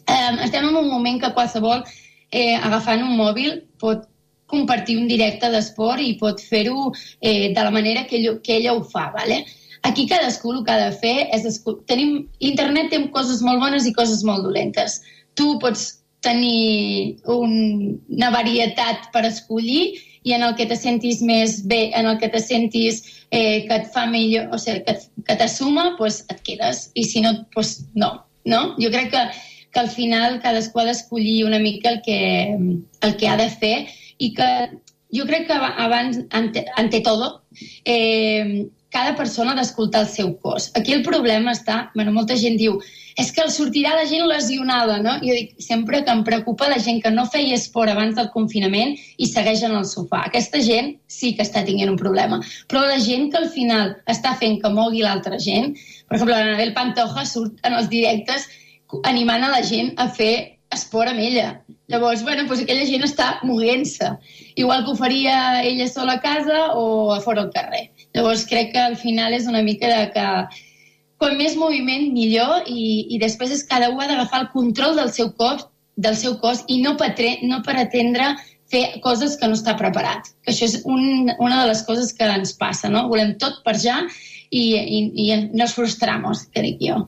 Um, 0.05 0.41
estem 0.47 0.65
en 0.65 0.79
un 0.81 0.89
moment 0.89 1.19
que 1.21 1.33
qualsevol, 1.37 1.83
eh, 2.31 2.55
agafant 2.57 3.03
un 3.05 3.13
mòbil, 3.19 3.59
pot 3.81 4.07
compartir 4.49 4.97
un 4.97 5.07
directe 5.09 5.49
d'esport 5.53 6.01
i 6.01 6.15
pot 6.17 6.41
fer-ho 6.41 6.91
eh, 7.21 7.53
de 7.53 7.61
la 7.67 7.73
manera 7.73 8.05
que, 8.09 8.17
ell, 8.17 8.39
que 8.41 8.57
ella 8.57 8.73
ho 8.73 8.83
fa. 8.83 9.11
¿vale? 9.13 9.43
Aquí 9.83 10.07
cadascú 10.07 10.53
el 10.53 10.63
que 10.65 10.73
ha 10.73 10.79
de 10.87 10.97
fer 10.97 11.29
és... 11.33 11.61
Tenim, 11.89 12.17
internet 12.39 12.89
té 12.93 13.01
coses 13.13 13.41
molt 13.45 13.61
bones 13.61 13.85
i 13.85 13.93
coses 13.93 14.23
molt 14.25 14.45
dolentes. 14.45 15.01
Tu 15.37 15.57
pots 15.61 16.04
tenir 16.25 17.21
un, 17.29 17.55
una 18.09 18.31
varietat 18.33 19.09
per 19.13 19.23
escollir 19.29 19.93
i 20.25 20.33
en 20.33 20.43
el 20.43 20.55
que 20.57 20.65
te 20.65 20.75
sentis 20.77 21.21
més 21.21 21.59
bé, 21.69 21.91
en 21.93 22.09
el 22.09 22.17
que 22.21 22.31
te 22.33 22.41
sentis 22.41 23.03
eh, 23.29 23.65
que 23.67 23.75
et 23.77 23.91
fa 23.93 24.07
millor, 24.09 24.49
o 24.49 24.57
sigui, 24.61 24.81
que, 24.87 24.95
que 25.27 25.35
t'assuma, 25.37 25.91
pues 25.99 26.23
et 26.33 26.41
quedes, 26.47 26.87
i 26.97 27.05
si 27.05 27.21
no, 27.21 27.35
pues 27.53 27.77
no, 27.93 28.15
no? 28.49 28.61
Jo 28.81 28.89
crec 28.93 29.11
que, 29.13 29.21
que 29.69 29.83
al 29.83 29.91
final 29.93 30.39
cadascú 30.41 30.81
ha 30.81 30.87
d'escollir 30.89 31.43
una 31.45 31.61
mica 31.61 31.93
el 31.93 32.01
que, 32.01 32.17
el 33.05 33.15
que 33.21 33.29
ha 33.29 33.37
de 33.37 33.51
fer 33.53 33.75
i 34.17 34.33
que 34.33 34.49
jo 35.13 35.27
crec 35.29 35.45
que 35.47 35.59
abans, 35.85 36.23
ante, 36.31 36.65
ante 36.75 37.01
todo, 37.01 37.43
eh, 37.85 38.65
cada 38.95 39.15
persona 39.19 39.51
ha 39.51 39.59
d'escoltar 39.59 40.05
el 40.05 40.07
seu 40.07 40.29
cos. 40.39 40.69
Aquí 40.79 40.93
el 40.95 41.03
problema 41.03 41.51
està, 41.51 41.89
bueno, 41.95 42.13
molta 42.15 42.37
gent 42.39 42.55
diu, 42.61 42.77
és 43.19 43.31
que 43.35 43.43
sortirà 43.51 43.91
la 43.95 44.05
gent 44.07 44.23
lesionada, 44.27 44.97
no? 45.03 45.17
Jo 45.23 45.35
dic 45.35 45.53
sempre 45.63 46.01
que 46.03 46.13
em 46.15 46.23
preocupa 46.27 46.69
la 46.71 46.79
gent 46.83 47.01
que 47.03 47.11
no 47.11 47.25
feia 47.31 47.57
esport 47.59 47.91
abans 47.91 48.15
del 48.15 48.31
confinament 48.31 48.95
i 48.95 49.27
segueix 49.27 49.63
en 49.67 49.75
el 49.75 49.87
sofà. 49.89 50.23
Aquesta 50.29 50.63
gent 50.63 50.93
sí 51.11 51.33
que 51.35 51.43
està 51.43 51.63
tinguent 51.67 51.91
un 51.91 51.99
problema. 51.99 52.39
Però 52.71 52.85
la 52.87 52.99
gent 53.03 53.29
que 53.31 53.41
al 53.43 53.49
final 53.51 53.97
està 54.11 54.35
fent 54.39 54.61
que 54.63 54.71
mogui 54.71 55.03
l'altra 55.03 55.39
gent, 55.43 55.73
per 56.07 56.15
exemple, 56.17 56.39
l'Anabel 56.39 56.75
Pantoja 56.75 57.27
surt 57.27 57.59
en 57.67 57.75
els 57.75 57.91
directes 57.91 58.47
animant 59.03 59.43
a 59.43 59.51
la 59.51 59.63
gent 59.65 59.91
a 59.99 60.07
fer 60.07 60.54
esport 60.73 61.11
amb 61.11 61.21
ella. 61.21 61.61
Llavors, 61.91 62.23
bueno, 62.25 62.45
doncs 62.49 62.63
aquella 62.63 62.85
gent 62.89 63.05
està 63.05 63.27
moguent-se. 63.43 64.11
Igual 64.55 64.85
que 64.85 64.93
ho 64.93 64.99
faria 64.99 65.35
ella 65.63 65.87
sola 65.91 66.17
a 66.17 66.23
casa 66.23 66.71
o 66.73 67.13
a 67.13 67.19
fora 67.21 67.45
al 67.45 67.51
carrer. 67.53 67.89
Llavors, 68.15 68.45
crec 68.49 68.73
que 68.73 68.81
al 68.81 68.97
final 68.97 69.33
és 69.33 69.47
una 69.51 69.63
mica 69.63 69.91
de 69.91 70.09
que 70.15 70.25
com 71.21 71.37
més 71.39 71.55
moviment, 71.55 72.09
millor, 72.13 72.65
i, 72.67 73.05
i 73.15 73.19
després 73.21 73.53
és 73.55 73.63
cada 73.69 73.89
un 73.93 74.01
ha 74.01 74.09
d'agafar 74.09 74.41
el 74.43 74.51
control 74.51 74.97
del 74.99 75.13
seu 75.15 75.31
cos, 75.39 75.67
del 75.95 76.17
seu 76.19 76.35
cos 76.41 76.65
i 76.67 76.81
no, 76.83 76.95
per, 76.99 77.13
no 77.47 77.61
per 77.63 77.77
atendre 77.79 78.33
fer 78.71 78.99
coses 79.03 79.37
que 79.39 79.47
no 79.47 79.55
està 79.55 79.77
preparat. 79.79 80.33
Que 80.43 80.51
això 80.51 80.67
és 80.67 80.79
un, 80.83 81.31
una 81.37 81.61
de 81.61 81.67
les 81.71 81.83
coses 81.87 82.11
que 82.13 82.27
ens 82.27 82.55
passa, 82.59 82.91
no? 82.91 83.07
Volem 83.11 83.35
tot 83.41 83.61
per 83.65 83.77
ja 83.79 84.01
i, 84.49 84.65
i, 84.75 85.03
i 85.27 85.43
nos 85.53 85.77
frustramos, 85.77 86.47
dic 86.55 86.81
jo. 86.83 87.05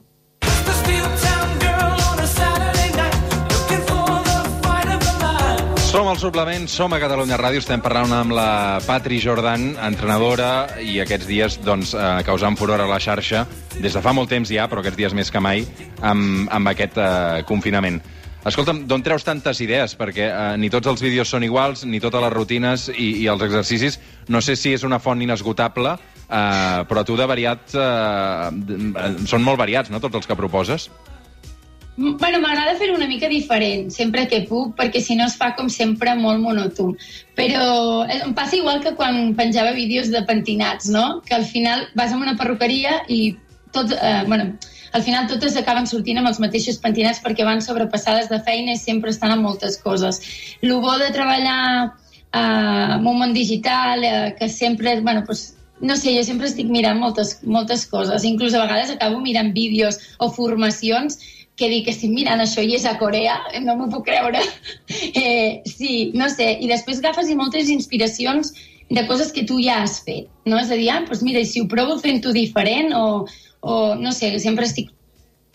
Som 5.97 6.11
al 6.11 6.19
suplement, 6.21 6.67
som 6.69 6.93
a 6.93 6.99
Catalunya 7.01 7.39
Ràdio, 7.41 7.57
estem 7.57 7.81
parlant 7.81 8.11
amb 8.13 8.35
la 8.37 8.77
Patri 8.85 9.17
Jordan, 9.17 9.71
entrenadora, 9.81 10.67
i 10.77 10.99
aquests 11.01 11.25
dies 11.25 11.55
doncs, 11.65 11.95
eh, 11.97 12.19
causant 12.27 12.53
furor 12.53 12.83
a 12.83 12.85
la 12.85 12.99
xarxa, 13.01 13.47
des 13.81 13.97
de 13.97 14.03
fa 14.05 14.13
molt 14.13 14.29
temps 14.29 14.51
ja, 14.53 14.67
però 14.69 14.83
aquests 14.83 14.99
dies 14.99 15.15
més 15.17 15.33
que 15.33 15.41
mai, 15.41 15.65
amb, 16.05 16.51
amb 16.53 16.69
aquest 16.69 17.01
eh, 17.01 17.41
confinament. 17.49 17.97
Escolta'm, 18.45 18.83
d'on 18.85 19.01
treus 19.01 19.25
tantes 19.25 19.57
idees? 19.65 19.97
Perquè 19.97 20.29
eh, 20.29 20.53
ni 20.61 20.69
tots 20.69 20.85
els 20.93 21.01
vídeos 21.01 21.33
són 21.33 21.49
iguals, 21.49 21.81
ni 21.89 21.97
totes 21.97 22.21
les 22.27 22.33
rutines 22.35 22.87
i, 22.93 23.15
i 23.23 23.27
els 23.33 23.41
exercicis. 23.49 23.97
No 24.29 24.45
sé 24.45 24.53
si 24.53 24.77
és 24.77 24.85
una 24.85 25.01
font 25.01 25.25
inesgotable, 25.25 25.97
eh, 26.29 26.85
però 26.85 27.07
tu 27.09 27.17
de 27.17 27.25
variat... 27.25 27.73
Eh, 27.73 29.25
són 29.25 29.41
molt 29.41 29.57
variats, 29.57 29.89
no?, 29.89 29.97
tots 29.97 30.21
els 30.21 30.29
que 30.29 30.37
proposes. 30.37 30.91
Bueno, 31.97 32.37
m'agrada 32.39 32.75
fer 32.77 32.91
una 32.93 33.07
mica 33.09 33.25
diferent, 33.25 33.87
sempre 33.89 34.27
que 34.29 34.43
puc, 34.45 34.75
perquè 34.77 35.01
si 35.01 35.15
no 35.17 35.25
es 35.25 35.33
fa 35.39 35.55
com 35.57 35.65
sempre 35.73 36.11
molt 36.15 36.43
monòton. 36.43 36.91
Però 37.33 37.69
eh, 38.05 38.19
em 38.21 38.35
passa 38.37 38.59
igual 38.59 38.83
que 38.83 38.93
quan 38.93 39.33
penjava 39.37 39.73
vídeos 39.73 40.11
de 40.13 40.21
pentinats, 40.29 40.91
no? 40.93 41.23
Que 41.25 41.33
al 41.39 41.45
final 41.49 41.87
vas 41.97 42.13
a 42.13 42.19
una 42.21 42.35
perruqueria 42.37 42.99
i 43.09 43.33
tots, 43.73 43.95
eh, 43.97 44.21
bueno, 44.27 44.51
al 44.93 45.03
final 45.03 45.25
totes 45.31 45.57
acaben 45.57 45.89
sortint 45.89 46.21
amb 46.21 46.29
els 46.29 46.37
mateixos 46.39 46.77
pentinats 46.83 47.21
perquè 47.23 47.45
van 47.47 47.65
sobrepassades 47.65 48.29
de 48.29 48.39
feina 48.45 48.75
i 48.75 48.81
sempre 48.81 49.09
estan 49.09 49.33
amb 49.33 49.47
moltes 49.49 49.79
coses. 49.81 50.21
El 50.61 50.75
bo 50.77 50.99
de 51.01 51.09
treballar 51.15 51.61
eh, 51.87 52.39
en 52.39 53.09
un 53.09 53.23
món 53.23 53.33
digital, 53.33 54.05
eh, 54.05 54.35
que 54.37 54.49
sempre, 54.53 54.99
bueno, 55.01 55.23
pues, 55.25 55.55
no 55.81 55.97
sé, 55.97 56.13
jo 56.13 56.21
sempre 56.25 56.45
estic 56.45 56.69
mirant 56.69 57.01
moltes, 57.01 57.39
moltes 57.41 57.87
coses. 57.89 58.23
Inclús 58.25 58.53
a 58.53 58.61
vegades 58.67 58.93
acabo 58.93 59.17
mirant 59.21 59.49
vídeos 59.57 59.97
o 60.17 60.29
formacions 60.29 61.17
que 61.57 61.69
dic 61.71 61.87
que 61.87 61.93
estic 61.95 62.11
mirant 62.13 62.41
això 62.43 62.61
i 62.61 62.75
és 62.77 62.85
a 62.85 62.95
Corea, 62.99 63.39
no 63.65 63.75
m'ho 63.77 63.89
puc 63.93 64.07
creure. 64.11 64.43
Eh, 65.17 65.63
sí, 65.65 66.11
no 66.15 66.27
sé, 66.29 66.45
i 66.61 66.67
després 66.69 66.99
agafes 67.01 67.29
moltes 67.35 67.69
inspiracions 67.73 68.51
de 68.89 69.03
coses 69.07 69.31
que 69.33 69.43
tu 69.47 69.57
ja 69.61 69.81
has 69.83 69.97
fet, 70.05 70.29
no? 70.45 70.59
És 70.59 70.71
a 70.71 70.77
dir, 70.79 70.87
ah, 70.93 71.01
doncs 71.07 71.23
mira, 71.25 71.43
si 71.45 71.61
ho 71.61 71.67
provo 71.67 71.97
fent-ho 71.99 72.31
diferent 72.35 72.93
o, 72.95 73.25
o, 73.61 73.95
no 73.99 74.13
sé, 74.15 74.31
sempre 74.39 74.67
estic 74.69 74.91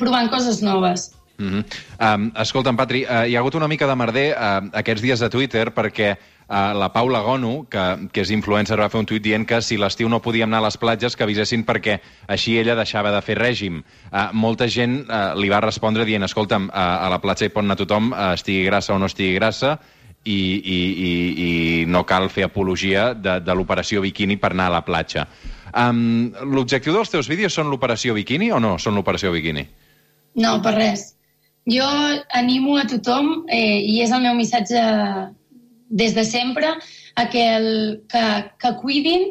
provant 0.00 0.28
coses 0.32 0.60
noves. 0.62 1.12
Mm 1.38 1.48
-hmm. 1.48 1.64
um, 2.08 2.30
escolta'm, 2.36 2.76
Patri, 2.76 3.04
uh, 3.04 3.24
hi 3.26 3.36
ha 3.36 3.40
hagut 3.40 3.54
una 3.54 3.68
mica 3.68 3.86
de 3.86 3.96
merder 3.96 4.28
uh, 4.36 4.68
aquests 4.72 5.02
dies 5.02 5.22
a 5.22 5.30
Twitter 5.30 5.72
perquè 5.72 6.16
uh, 6.52 6.74
la 6.76 6.90
Paula 6.92 7.22
Gonu, 7.24 7.64
que, 7.72 7.84
que 8.12 8.22
és 8.22 8.30
influencer, 8.36 8.76
va 8.76 8.90
fer 8.92 9.00
un 9.00 9.08
tuit 9.08 9.24
dient 9.24 9.46
que 9.48 9.62
si 9.64 9.80
l'estiu 9.80 10.12
no 10.12 10.20
podíem 10.20 10.50
anar 10.50 10.60
a 10.60 10.66
les 10.68 10.76
platges, 10.76 11.16
que 11.16 11.24
avisessin 11.24 11.64
perquè 11.64 11.96
així 12.28 12.58
ella 12.60 12.76
deixava 12.76 13.14
de 13.14 13.24
fer 13.24 13.38
règim. 13.40 13.80
Uh, 14.10 14.28
molta 14.36 14.68
gent 14.68 15.00
uh, 15.08 15.32
li 15.40 15.48
va 15.52 15.62
respondre 15.64 16.04
dient, 16.08 16.28
escolta'm, 16.28 16.68
uh, 16.68 16.84
a 17.08 17.10
la 17.12 17.22
platja 17.24 17.48
hi 17.48 17.54
pot 17.56 17.64
anar 17.64 17.80
tothom, 17.80 18.12
uh, 18.12 18.34
estigui 18.36 18.68
grassa 18.68 18.94
o 18.94 19.00
no 19.00 19.10
estigui 19.10 19.34
grassa, 19.40 19.78
i, 20.24 20.34
i, 20.62 20.78
i, 21.08 21.12
i 21.44 21.50
no 21.90 22.04
cal 22.06 22.28
fer 22.30 22.46
apologia 22.46 23.10
de, 23.14 23.40
de 23.42 23.56
l'operació 23.58 24.02
biquini 24.04 24.36
per 24.38 24.52
anar 24.54 24.68
a 24.70 24.76
la 24.76 24.84
platja. 24.86 25.26
Um, 25.72 26.30
L'objectiu 26.52 26.94
dels 26.94 27.10
teus 27.10 27.30
vídeos 27.30 27.56
són 27.56 27.70
l'operació 27.72 28.14
biquini 28.14 28.52
o 28.52 28.60
no 28.62 28.76
són 28.78 28.98
l'operació 28.98 29.32
biquini? 29.34 29.66
No, 30.38 30.58
per 30.64 30.76
res. 30.76 31.12
Jo 31.68 31.86
animo 32.34 32.76
a 32.78 32.86
tothom, 32.90 33.44
eh, 33.50 33.80
i 33.86 34.00
és 34.02 34.12
el 34.14 34.22
meu 34.24 34.34
missatge 34.34 34.80
des 35.92 36.16
de 36.16 36.24
sempre, 36.24 36.72
a 37.14 37.28
que, 37.30 37.44
el, 37.56 37.70
que, 38.08 38.24
que 38.58 38.74
cuidin 38.80 39.28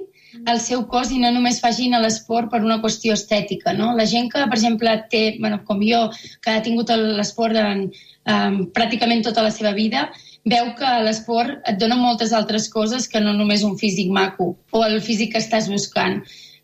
el 0.48 0.60
seu 0.64 0.86
cos 0.88 1.12
i 1.12 1.20
no 1.20 1.32
només 1.36 1.60
facin 1.60 1.98
l'esport 2.00 2.52
per 2.52 2.62
una 2.64 2.80
qüestió 2.84 3.16
estètica. 3.18 3.74
No? 3.76 3.92
La 3.98 4.06
gent 4.08 4.30
que, 4.32 4.44
per 4.48 4.58
exemple, 4.58 4.94
té, 5.12 5.24
bueno, 5.42 5.62
com 5.68 5.82
jo, 5.84 6.06
que 6.44 6.54
ha 6.54 6.64
tingut 6.64 6.94
l'esport 6.94 7.58
um, 7.58 8.62
pràcticament 8.78 9.26
tota 9.28 9.44
la 9.44 9.52
seva 9.52 9.74
vida, 9.76 10.08
veu 10.46 10.72
que 10.78 10.94
l'esport 11.06 11.60
et 11.70 11.82
dona 11.82 12.00
moltes 12.00 12.32
altres 12.34 12.70
coses 12.72 13.10
que 13.10 13.20
no 13.22 13.34
només 13.38 13.66
un 13.68 13.76
físic 13.78 14.10
maco 14.14 14.56
o 14.72 14.86
el 14.86 15.02
físic 15.02 15.36
que 15.36 15.44
estàs 15.44 15.68
buscant 15.70 16.22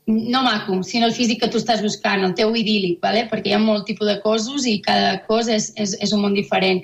no 0.07 0.41
maco, 0.41 0.83
sinó 0.83 1.05
el 1.05 1.13
físic 1.13 1.41
que 1.41 1.49
tu 1.51 1.59
estàs 1.59 1.81
buscant, 1.83 2.23
el 2.23 2.33
teu 2.33 2.53
idíl·lic, 2.55 3.01
¿vale? 3.03 3.25
perquè 3.27 3.51
hi 3.51 3.55
ha 3.57 3.59
molt 3.59 3.83
tipus 3.89 4.07
de 4.07 4.15
cossos 4.23 4.65
i 4.65 4.77
cada 4.81 5.17
cos 5.27 5.49
és, 5.51 5.73
és, 5.75 5.97
és 5.99 6.13
un 6.15 6.23
món 6.23 6.37
diferent. 6.37 6.79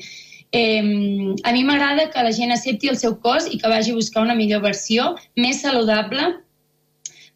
Eh, 0.54 1.34
a 1.44 1.52
mi 1.52 1.64
m'agrada 1.66 2.12
que 2.14 2.24
la 2.24 2.32
gent 2.32 2.54
accepti 2.54 2.92
el 2.92 2.98
seu 3.02 3.18
cos 3.20 3.48
i 3.50 3.58
que 3.58 3.70
vagi 3.72 3.92
a 3.92 3.98
buscar 3.98 4.22
una 4.22 4.38
millor 4.38 4.62
versió, 4.62 5.16
més 5.36 5.64
saludable, 5.66 6.28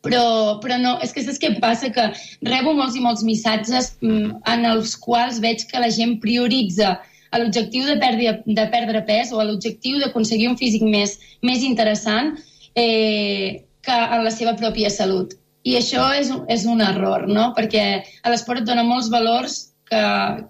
però, 0.06 0.24
però 0.62 0.78
no, 0.80 0.96
és 1.02 1.14
que 1.14 1.24
saps 1.26 1.42
què 1.42 1.56
passa? 1.62 1.90
Que 1.94 2.12
rebo 2.46 2.76
molts 2.78 2.96
i 2.96 3.02
molts 3.04 3.26
missatges 3.26 3.96
mm, 4.06 4.42
en 4.54 4.68
els 4.70 4.94
quals 5.02 5.42
veig 5.44 5.66
que 5.72 5.82
la 5.82 5.90
gent 5.94 6.20
prioritza 6.24 7.00
l'objectiu 7.38 7.86
de, 7.86 7.98
perdre, 8.02 8.32
de 8.46 8.66
perdre 8.74 9.02
pes 9.06 9.34
o 9.34 9.44
l'objectiu 9.44 10.00
d'aconseguir 10.02 10.48
un 10.50 10.58
físic 10.58 10.82
més, 10.86 11.18
més 11.46 11.66
interessant 11.66 12.32
eh, 12.74 13.66
que 13.86 13.98
en 13.98 14.24
la 14.26 14.34
seva 14.34 14.56
pròpia 14.58 14.90
salut. 14.94 15.36
I 15.68 15.76
això 15.78 16.08
és, 16.16 16.32
és 16.54 16.66
un 16.70 16.82
error, 16.82 17.28
no? 17.28 17.52
Perquè 17.58 17.84
l'esport 18.32 18.64
et 18.64 18.70
dona 18.70 18.86
molts 18.88 19.12
valors 19.14 19.60
que, 19.90 20.02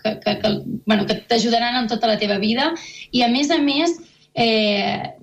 que, 0.02 0.20
que, 0.24 0.36
que, 0.42 0.52
bueno, 0.86 1.06
que 1.06 1.16
t'ajudaran 1.30 1.84
en 1.84 1.88
tota 1.88 2.10
la 2.10 2.18
teva 2.18 2.38
vida 2.42 2.74
i, 3.12 3.24
a 3.24 3.30
més 3.32 3.52
a 3.52 3.60
més, 3.62 3.96
eh, 4.36 5.14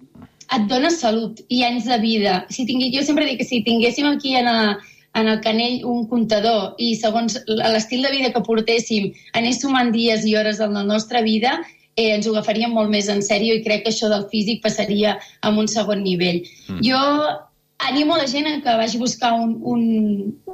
et 0.54 0.66
dona 0.70 0.90
salut 0.92 1.40
i 1.48 1.62
anys 1.66 1.86
de 1.88 1.98
vida. 2.02 2.42
Si 2.50 2.66
tingui, 2.68 2.92
jo 2.94 3.04
sempre 3.06 3.26
dic 3.28 3.40
que 3.42 3.48
si 3.48 3.62
tinguéssim 3.66 4.08
aquí 4.10 4.34
en, 4.36 4.48
a, 4.48 4.76
en 5.14 5.30
el 5.30 5.40
canell 5.44 5.84
un 5.88 6.04
comptador 6.10 6.74
i 6.78 6.94
segons 6.98 7.38
l'estil 7.46 8.04
de 8.04 8.12
vida 8.12 8.32
que 8.34 8.44
portéssim 8.44 9.10
anés 9.38 9.62
sumant 9.62 9.92
dies 9.94 10.26
i 10.26 10.36
hores 10.36 10.60
en 10.60 10.76
la 10.76 10.84
nostra 10.84 11.22
vida, 11.22 11.56
eh, 11.96 12.12
ens 12.14 12.26
ho 12.26 12.34
agafaríem 12.34 12.74
molt 12.74 12.92
més 12.92 13.08
en 13.08 13.22
sèrio 13.22 13.56
i 13.56 13.64
crec 13.64 13.84
que 13.84 13.94
això 13.94 14.10
del 14.12 14.28
físic 14.30 14.62
passaria 14.62 15.18
a 15.40 15.50
un 15.50 15.70
segon 15.70 16.02
nivell. 16.04 16.42
Mm. 16.68 16.80
Jo 16.86 17.00
animo 17.88 18.16
la 18.16 18.28
gent 18.30 18.48
a 18.50 18.60
que 18.62 18.76
vagi 18.78 18.98
a 18.98 19.04
buscar 19.04 19.32
un, 19.32 19.58
un, 19.62 19.84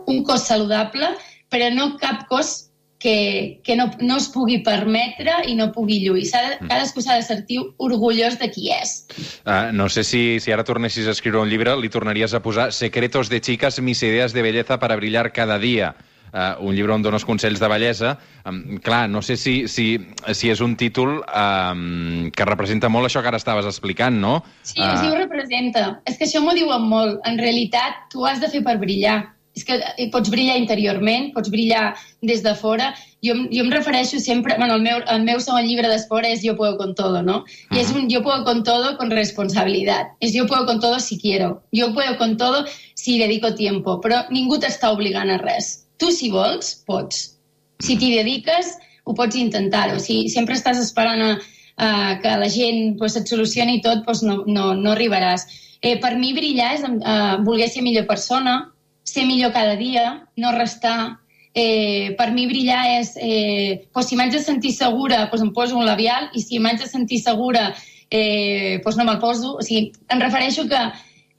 un 0.06 0.24
cos 0.24 0.46
saludable, 0.48 1.14
però 1.50 1.70
no 1.74 1.96
cap 2.00 2.26
cos 2.30 2.69
que, 3.00 3.60
que 3.64 3.74
no, 3.76 3.88
no 4.04 4.18
es 4.20 4.28
pugui 4.30 4.60
permetre 4.66 5.40
i 5.48 5.56
no 5.58 5.70
pugui 5.72 5.98
lluir. 6.04 6.26
De, 6.30 6.42
mm. 6.60 6.68
cadascú 6.70 7.02
s'ha 7.02 7.16
de 7.18 7.24
sentir 7.26 7.58
orgullós 7.80 8.38
de 8.38 8.50
qui 8.52 8.70
és. 8.74 8.94
Uh, 9.42 9.72
no 9.72 9.88
sé 9.88 10.04
si, 10.04 10.22
si 10.38 10.52
ara 10.52 10.66
tornessis 10.68 11.08
a 11.08 11.16
escriure 11.16 11.40
un 11.40 11.50
llibre, 11.50 11.74
li 11.80 11.90
tornaries 11.90 12.36
a 12.36 12.44
posar 12.44 12.70
Secretos 12.76 13.32
de 13.32 13.40
chicas, 13.40 13.80
mis 13.80 14.04
ideas 14.04 14.36
de 14.36 14.44
belleza 14.46 14.78
para 14.78 15.00
brillar 15.00 15.32
cada 15.32 15.58
día 15.58 15.96
uh, 16.32 16.62
un 16.64 16.74
llibre 16.74 16.92
on 16.92 17.02
dones 17.02 17.24
consells 17.24 17.60
de 17.60 17.68
bellesa. 17.68 18.18
Um, 18.44 18.78
clar, 18.78 19.08
no 19.10 19.22
sé 19.22 19.36
si, 19.36 19.68
si, 19.68 19.98
si 20.34 20.50
és 20.50 20.60
un 20.60 20.76
títol 20.80 21.20
um, 21.24 22.30
que 22.34 22.46
representa 22.48 22.90
molt 22.92 23.10
això 23.10 23.22
que 23.22 23.30
ara 23.32 23.40
estaves 23.40 23.68
explicant, 23.68 24.20
no? 24.20 24.40
Sí, 24.62 24.80
uh... 24.80 24.94
sí 25.00 25.10
ho 25.10 25.18
representa. 25.18 26.00
És 26.08 26.18
que 26.18 26.28
això 26.28 26.42
m'ho 26.44 26.54
diuen 26.56 26.88
molt. 26.90 27.20
En 27.28 27.38
realitat, 27.40 28.06
tu 28.12 28.26
has 28.26 28.40
de 28.42 28.50
fer 28.52 28.64
per 28.66 28.78
brillar. 28.82 29.20
És 29.56 29.64
que 29.66 29.76
eh, 29.80 30.06
pots 30.12 30.30
brillar 30.30 30.56
interiorment, 30.60 31.30
pots 31.34 31.50
brillar 31.50 31.94
des 32.22 32.42
de 32.44 32.52
fora. 32.54 32.92
Jo, 33.26 33.34
jo 33.50 33.64
em 33.64 33.70
refereixo 33.72 34.20
sempre... 34.22 34.54
Bueno, 34.56 34.76
el 34.78 34.84
meu, 34.84 35.00
el 35.10 35.24
meu 35.26 35.40
segon 35.42 35.66
llibre 35.66 35.90
d'esport 35.90 36.28
és 36.28 36.44
Yo 36.46 36.54
puedo 36.56 36.76
con 36.78 36.94
todo, 36.94 37.22
no? 37.22 37.42
I 37.42 37.42
uh 37.42 37.76
-huh. 37.76 37.80
és 37.82 37.90
un 37.90 38.08
Yo 38.08 38.22
puedo 38.22 38.44
con 38.44 38.62
todo 38.64 38.96
con 38.96 39.10
responsabilitat. 39.10 40.14
És 40.20 40.32
Yo 40.32 40.46
puedo 40.46 40.66
con 40.66 40.80
todo 40.80 41.00
si 41.00 41.18
quiero. 41.18 41.62
Yo 41.72 41.92
puedo 41.92 42.16
con 42.16 42.36
todo 42.36 42.64
si 42.94 43.18
dedico 43.18 43.54
tiempo. 43.54 44.00
Però 44.00 44.26
ningú 44.30 44.58
t'està 44.58 44.92
obligant 44.92 45.30
a 45.30 45.38
res 45.38 45.86
Tu, 45.98 46.10
si 46.10 46.30
vols, 46.30 46.82
pots. 46.86 47.36
Si 47.84 47.96
t'hi 47.96 48.14
dediques, 48.16 48.78
ho 49.04 49.14
pots 49.14 49.36
intentar. 49.36 49.94
O 49.94 49.98
si 49.98 50.28
sempre 50.32 50.54
estàs 50.54 50.78
esperant 50.78 51.20
a, 51.20 51.32
a 51.76 51.88
que 52.22 52.36
la 52.36 52.48
gent 52.48 52.96
pues, 52.98 53.16
et 53.16 53.28
solucioni 53.28 53.82
tot, 53.82 54.04
pues, 54.06 54.22
no, 54.22 54.44
no, 54.46 54.74
no 54.74 54.92
arribaràs. 54.92 55.46
Eh, 55.82 55.98
per 56.00 56.16
mi 56.16 56.32
brillar 56.32 56.74
és 56.76 56.82
eh, 56.84 57.36
voler 57.44 57.68
ser 57.68 57.82
millor 57.82 58.06
persona, 58.06 58.72
ser 59.04 59.26
millor 59.26 59.52
cada 59.52 59.76
dia, 59.76 60.28
no 60.36 60.52
restar. 60.52 61.18
Eh, 61.52 62.14
per 62.18 62.30
mi 62.30 62.46
brillar 62.46 63.00
és, 63.00 63.16
eh, 63.16 63.88
pues, 63.92 64.06
si 64.06 64.16
m'haig 64.16 64.32
de 64.32 64.42
sentir 64.42 64.72
segura, 64.72 65.28
pues, 65.30 65.42
em 65.42 65.52
poso 65.52 65.76
un 65.76 65.86
labial, 65.86 66.30
i 66.34 66.40
si 66.40 66.58
m'haig 66.58 66.78
de 66.78 66.86
sentir 66.86 67.20
segura, 67.20 67.74
eh, 68.10 68.80
pues, 68.84 68.96
no 68.96 69.04
me'l 69.04 69.18
poso. 69.18 69.56
O 69.56 69.62
sigui, 69.62 69.92
em 70.08 70.20
refereixo 70.20 70.68
que 70.68 70.78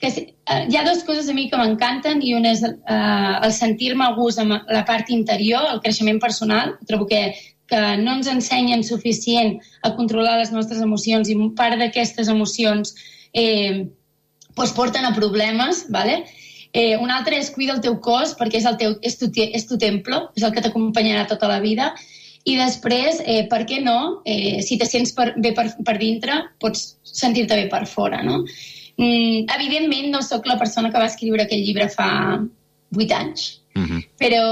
que 0.01 0.09
uh, 0.49 0.65
hi 0.67 0.75
ha 0.75 0.83
dues 0.83 1.03
coses 1.05 1.29
a 1.29 1.33
mi 1.37 1.47
que 1.49 1.59
m'encanten 1.59 2.23
i 2.25 2.33
una 2.33 2.51
és 2.55 2.63
uh, 2.65 3.37
el 3.45 3.53
sentir-me 3.53 4.07
a 4.07 4.15
gust 4.17 4.41
amb 4.41 4.57
la 4.73 4.83
part 4.87 5.11
interior, 5.13 5.67
el 5.69 5.81
creixement 5.85 6.19
personal. 6.19 6.73
Trobo 6.89 7.05
que, 7.11 7.21
que 7.69 7.81
no 8.01 8.17
ens 8.17 8.29
ensenyen 8.31 8.83
suficient 8.83 9.59
a 9.85 9.93
controlar 9.95 10.39
les 10.41 10.51
nostres 10.55 10.81
emocions 10.81 11.29
i 11.29 11.37
part 11.57 11.77
d'aquestes 11.79 12.33
emocions 12.33 12.95
eh, 13.31 13.85
pues 14.57 14.73
porten 14.75 15.05
a 15.05 15.13
problemes, 15.15 15.85
¿vale? 15.93 16.25
Eh, 16.73 16.95
un 16.95 17.11
altre 17.11 17.37
és 17.37 17.51
cuida 17.51 17.73
el 17.75 17.81
teu 17.83 17.97
cos 17.99 18.35
perquè 18.39 18.61
és, 18.61 18.65
el 18.65 18.77
teu, 18.79 18.95
és, 19.03 19.17
tu, 19.19 19.27
és 19.31 19.67
tu 19.67 19.77
templo, 19.77 20.29
és 20.37 20.43
el 20.47 20.53
que 20.55 20.63
t'acompanyarà 20.63 21.25
tota 21.27 21.49
la 21.51 21.59
vida 21.59 21.91
i 22.47 22.55
després, 22.57 23.21
eh, 23.25 23.45
per 23.49 23.65
què 23.69 23.81
no, 23.83 24.21
eh, 24.25 24.61
si 24.65 24.77
te 24.81 24.87
sents 24.89 25.13
per, 25.13 25.31
bé 25.37 25.51
per, 25.57 25.67
per 25.85 25.97
dintre, 26.01 26.39
pots 26.61 26.95
sentir-te 27.05 27.57
bé 27.59 27.67
per 27.69 27.83
fora, 27.89 28.21
no? 28.25 28.41
Mm, 28.97 29.45
evidentment, 29.57 30.09
no 30.13 30.21
sóc 30.25 30.47
la 30.49 30.57
persona 30.57 30.89
que 30.91 31.01
va 31.01 31.09
escriure 31.09 31.45
aquest 31.45 31.61
llibre 31.61 31.87
fa 31.93 32.09
8 32.97 33.13
anys, 33.17 33.61
uh 33.75 33.83
-huh. 33.83 34.01
però, 34.17 34.45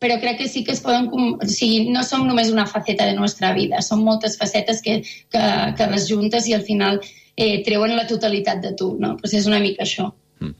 però 0.00 0.18
crec 0.20 0.38
que 0.38 0.48
sí 0.48 0.64
que 0.64 0.72
es 0.72 0.80
poden... 0.80 1.10
O 1.12 1.46
sigui, 1.46 1.90
no 1.90 2.02
som 2.02 2.26
només 2.26 2.50
una 2.50 2.66
faceta 2.66 3.04
de 3.04 3.14
nostra 3.14 3.52
vida, 3.52 3.82
són 3.82 4.02
moltes 4.02 4.38
facetes 4.38 4.80
que, 4.82 5.02
que, 5.30 5.44
que 5.76 5.86
les 5.86 6.08
juntes 6.08 6.48
i 6.48 6.54
al 6.54 6.62
final 6.62 7.00
eh, 7.36 7.62
treuen 7.62 7.96
la 7.96 8.06
totalitat 8.06 8.62
de 8.62 8.72
tu, 8.72 8.96
no? 8.98 9.16
Pues 9.16 9.34
és 9.34 9.46
una 9.46 9.60
mica 9.60 9.84
això. 9.84 10.12
Mm. 10.40 10.54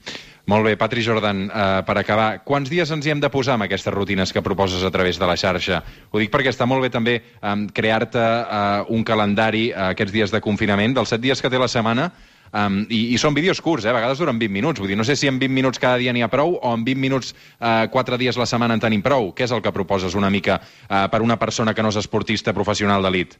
Molt 0.47 0.63
bé, 0.63 0.77
Patri 0.79 1.01
Jordan, 1.03 1.41
uh, 1.51 1.81
per 1.83 1.97
acabar, 1.99 2.27
quants 2.47 2.69
dies 2.71 2.87
ens 2.95 3.03
hi 3.03 3.11
hem 3.11 3.19
de 3.19 3.27
posar 3.27 3.57
amb 3.57 3.65
aquestes 3.65 3.91
rutines 3.91 4.31
que 4.31 4.43
proposes 4.45 4.79
a 4.79 4.91
través 4.95 5.19
de 5.19 5.27
la 5.27 5.35
xarxa? 5.35 5.81
Ho 6.07 6.21
dic 6.21 6.31
perquè 6.31 6.53
està 6.53 6.63
molt 6.63 6.85
bé 6.85 6.89
també 6.93 7.17
um, 7.41 7.65
crear-te 7.67 8.23
uh, 8.23 8.87
un 8.95 9.03
calendari 9.03 9.65
uh, 9.73 9.89
aquests 9.89 10.15
dies 10.15 10.31
de 10.31 10.39
confinament, 10.39 10.95
dels 10.95 11.11
set 11.11 11.19
dies 11.19 11.43
que 11.43 11.51
té 11.51 11.59
la 11.59 11.67
setmana, 11.71 12.11
Um, 12.47 12.85
i, 12.87 13.09
I 13.11 13.17
són 13.19 13.35
vídeos 13.35 13.59
curts, 13.59 13.83
eh? 13.83 13.89
a 13.91 13.95
vegades 13.97 14.21
duren 14.21 14.37
20 14.39 14.53
minuts. 14.55 14.79
Vull 14.79 14.87
dir, 14.87 14.95
no 14.95 15.03
sé 15.03 15.17
si 15.19 15.27
en 15.27 15.35
20 15.35 15.51
minuts 15.51 15.81
cada 15.83 15.99
dia 15.99 16.13
n'hi 16.15 16.23
ha 16.23 16.29
prou 16.31 16.55
o 16.55 16.71
en 16.71 16.85
20 16.87 17.01
minuts 17.03 17.33
uh, 17.59 17.89
4 17.91 18.21
dies 18.21 18.39
la 18.39 18.47
setmana 18.47 18.77
en 18.77 18.85
tenim 18.85 19.03
prou. 19.03 19.33
Què 19.35 19.43
és 19.43 19.51
el 19.51 19.59
que 19.65 19.75
proposes 19.75 20.15
una 20.15 20.31
mica 20.31 20.55
uh, 20.61 21.09
per 21.11 21.19
una 21.25 21.35
persona 21.35 21.75
que 21.75 21.83
no 21.83 21.91
és 21.91 21.99
esportista 21.99 22.55
professional 22.55 23.03
d'elit? 23.03 23.35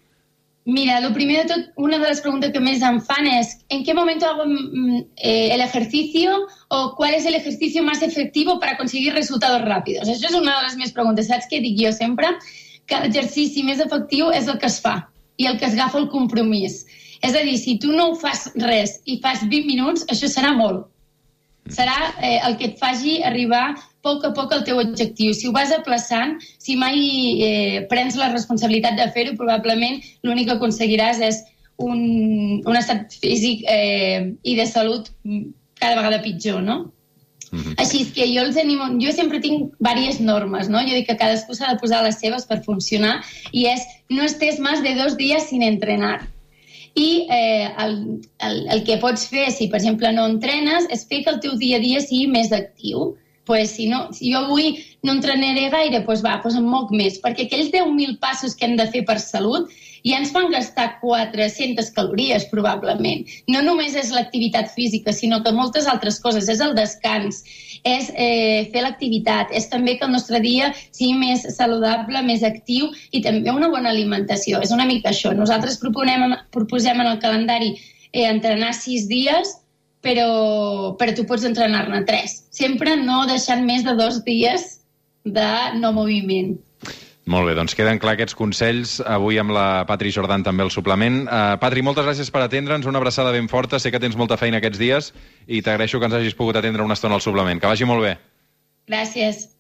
Mira, 0.69 0.99
lo 0.99 1.13
primero 1.13 1.43
de 1.43 1.47
todo, 1.47 1.63
una 1.77 1.97
de 1.97 2.09
las 2.09 2.19
preguntas 2.19 2.51
que 2.51 2.59
me 2.59 2.77
fan 2.77 3.25
es 3.25 3.59
¿en 3.69 3.85
qué 3.85 3.93
momento 3.93 4.25
hago 4.25 4.43
mm, 4.45 4.97
eh, 5.15 5.53
el 5.53 5.61
ejercicio 5.61 6.45
o 6.67 6.93
cuál 6.97 7.13
es 7.13 7.25
el 7.25 7.35
ejercicio 7.35 7.81
más 7.83 8.01
efectivo 8.01 8.59
para 8.59 8.75
conseguir 8.75 9.13
resultados 9.13 9.61
rápidos? 9.61 10.09
Això 10.09 10.27
és 10.27 10.35
una 10.35 10.57
de 10.57 10.65
les 10.65 10.75
meves 10.75 10.91
preguntes. 10.91 11.29
Saps 11.31 11.47
què 11.47 11.61
dic 11.63 11.79
jo 11.79 11.93
sempre? 11.95 12.33
Que 12.83 12.99
l'exercici 12.99 13.63
més 13.63 13.79
efectiu 13.79 14.27
és 14.35 14.51
el 14.51 14.59
que 14.59 14.67
es 14.67 14.81
fa 14.83 14.97
i 15.37 15.47
el 15.47 15.55
que 15.55 15.69
es 15.69 15.79
agafa 15.79 16.01
el 16.03 16.09
compromís. 16.11 16.83
És 17.23 17.31
a 17.31 17.45
dir, 17.47 17.55
si 17.63 17.77
tu 17.79 17.95
no 17.95 18.09
ho 18.09 18.19
fas 18.19 18.49
res 18.59 18.99
i 19.05 19.21
fas 19.23 19.47
20 19.47 19.71
minuts, 19.71 20.03
això 20.11 20.27
serà 20.27 20.51
molt. 20.51 20.89
Serà 21.71 21.95
eh, 22.19 22.41
el 22.43 22.59
que 22.59 22.73
et 22.73 22.75
faci 22.83 23.21
arribar 23.23 23.69
poc 24.07 24.25
a 24.25 24.33
poc 24.37 24.55
el 24.55 24.65
teu 24.67 24.79
objectiu. 24.81 25.35
Si 25.35 25.49
ho 25.49 25.53
vas 25.55 25.75
aplaçant, 25.75 26.37
si 26.63 26.79
mai 26.79 26.97
eh, 27.49 27.85
prens 27.91 28.17
la 28.19 28.31
responsabilitat 28.33 28.97
de 28.99 29.11
fer-ho, 29.15 29.37
probablement 29.39 30.01
l'únic 30.23 30.49
que 30.49 30.57
aconseguiràs 30.57 31.23
és 31.27 31.43
un, 31.77 31.99
un 32.65 32.77
estat 32.77 33.17
físic 33.21 33.65
eh, 33.69 34.33
i 34.43 34.55
de 34.57 34.65
salut 34.69 35.11
cada 35.79 35.97
vegada 35.99 36.23
pitjor, 36.23 36.61
no? 36.61 36.77
Uh 37.51 37.59
-huh. 37.59 37.73
Així 37.77 38.05
que 38.11 38.25
jo 38.27 38.41
els 38.43 38.57
animo... 38.57 38.85
Jo 38.99 39.11
sempre 39.11 39.39
tinc 39.39 39.71
diverses 39.79 40.19
normes, 40.19 40.69
no? 40.69 40.79
Jo 40.79 40.95
dic 40.95 41.07
que 41.07 41.17
cadascú 41.17 41.55
s'ha 41.55 41.73
de 41.73 41.79
posar 41.79 42.03
les 42.03 42.19
seves 42.19 42.45
per 42.45 42.63
funcionar 42.63 43.23
i 43.51 43.67
és 43.67 43.85
no 44.09 44.23
estés 44.23 44.59
més 44.59 44.83
de 44.83 44.95
dos 44.95 45.15
dies 45.15 45.47
sin 45.49 45.63
entrenar. 45.63 46.27
I 46.95 47.27
eh, 47.29 47.69
el, 47.77 48.21
el, 48.39 48.67
el 48.73 48.83
que 48.83 48.97
pots 48.97 49.27
fer, 49.27 49.51
si 49.51 49.67
per 49.67 49.77
exemple 49.77 50.11
no 50.11 50.25
entrenes, 50.25 50.87
és 50.89 51.07
fer 51.07 51.23
que 51.23 51.29
el 51.29 51.39
teu 51.39 51.55
dia 51.55 51.77
a 51.77 51.79
dia 51.79 52.01
sigui 52.01 52.27
més 52.27 52.51
actiu 52.51 53.15
pues, 53.47 53.71
si, 53.77 53.87
no, 53.89 54.07
si 54.13 54.33
jo 54.33 54.43
avui 54.45 54.75
no 55.07 55.17
entrenaré 55.17 55.69
gaire, 55.73 56.03
pues 56.05 56.23
va, 56.25 56.37
pues 56.43 56.55
em 56.59 56.67
moc 56.67 56.93
més, 56.93 57.17
perquè 57.23 57.47
aquells 57.47 57.71
10.000 57.73 58.19
passos 58.21 58.55
que 58.55 58.67
hem 58.67 58.77
de 58.77 58.89
fer 58.93 59.05
per 59.07 59.17
salut 59.23 59.71
ja 60.07 60.19
ens 60.21 60.31
fan 60.31 60.51
gastar 60.51 60.99
400 61.01 61.89
calories, 61.95 62.45
probablement. 62.51 63.25
No 63.51 63.61
només 63.65 63.95
és 63.97 64.11
l'activitat 64.13 64.71
física, 64.75 65.13
sinó 65.13 65.41
que 65.43 65.53
moltes 65.55 65.87
altres 65.87 66.19
coses. 66.23 66.47
És 66.49 66.61
el 66.63 66.75
descans, 66.77 67.43
és 67.83 68.11
eh, 68.13 68.67
fer 68.71 68.85
l'activitat, 68.85 69.51
és 69.51 69.69
també 69.71 69.97
que 69.97 70.07
el 70.07 70.15
nostre 70.15 70.41
dia 70.43 70.71
sigui 70.89 71.17
més 71.19 71.45
saludable, 71.57 72.23
més 72.23 72.45
actiu 72.47 72.91
i 73.11 73.21
també 73.25 73.51
una 73.53 73.71
bona 73.73 73.91
alimentació. 73.93 74.61
És 74.63 74.73
una 74.75 74.87
mica 74.87 75.11
això. 75.11 75.33
Nosaltres 75.35 75.79
proponem, 75.83 76.35
proposem 76.55 77.03
en 77.03 77.13
el 77.13 77.21
calendari 77.23 77.75
eh, 77.75 78.27
entrenar 78.27 78.73
sis 78.77 79.07
dies, 79.11 79.57
però, 80.05 80.93
però 80.99 81.15
tu 81.15 81.25
pots 81.29 81.45
entrenar-ne 81.47 82.03
tres. 82.07 82.43
Sempre 82.53 82.95
no 82.99 83.25
deixant 83.29 83.65
més 83.67 83.83
de 83.87 83.95
dos 83.97 84.21
dies 84.25 84.77
de 85.25 85.51
no 85.81 85.91
moviment. 85.95 86.55
Molt 87.27 87.49
bé, 87.49 87.57
doncs 87.57 87.75
queden 87.75 87.99
clar 87.99 88.13
aquests 88.15 88.37
consells 88.39 89.01
avui 89.03 89.35
amb 89.41 89.51
la 89.51 89.83
Patri 89.89 90.13
Jordan 90.15 90.45
també 90.45 90.63
el 90.63 90.71
suplement. 90.71 91.25
Uh, 91.25 91.57
Patri, 91.59 91.83
moltes 91.83 92.07
gràcies 92.07 92.31
per 92.31 92.45
atendre'ns, 92.45 92.87
una 92.87 93.01
abraçada 93.01 93.33
ben 93.35 93.49
forta, 93.51 93.81
sé 93.83 93.91
que 93.91 93.99
tens 93.99 94.15
molta 94.15 94.39
feina 94.39 94.61
aquests 94.61 94.79
dies 94.79 95.11
i 95.45 95.59
t'agraeixo 95.59 95.99
que 95.99 96.07
ens 96.07 96.15
hagis 96.21 96.37
pogut 96.39 96.55
atendre 96.55 96.87
una 96.87 96.95
estona 96.95 97.19
al 97.19 97.25
suplement. 97.25 97.59
Que 97.59 97.67
vagi 97.67 97.89
molt 97.89 98.05
bé. 98.05 98.15
Gràcies. 98.87 99.56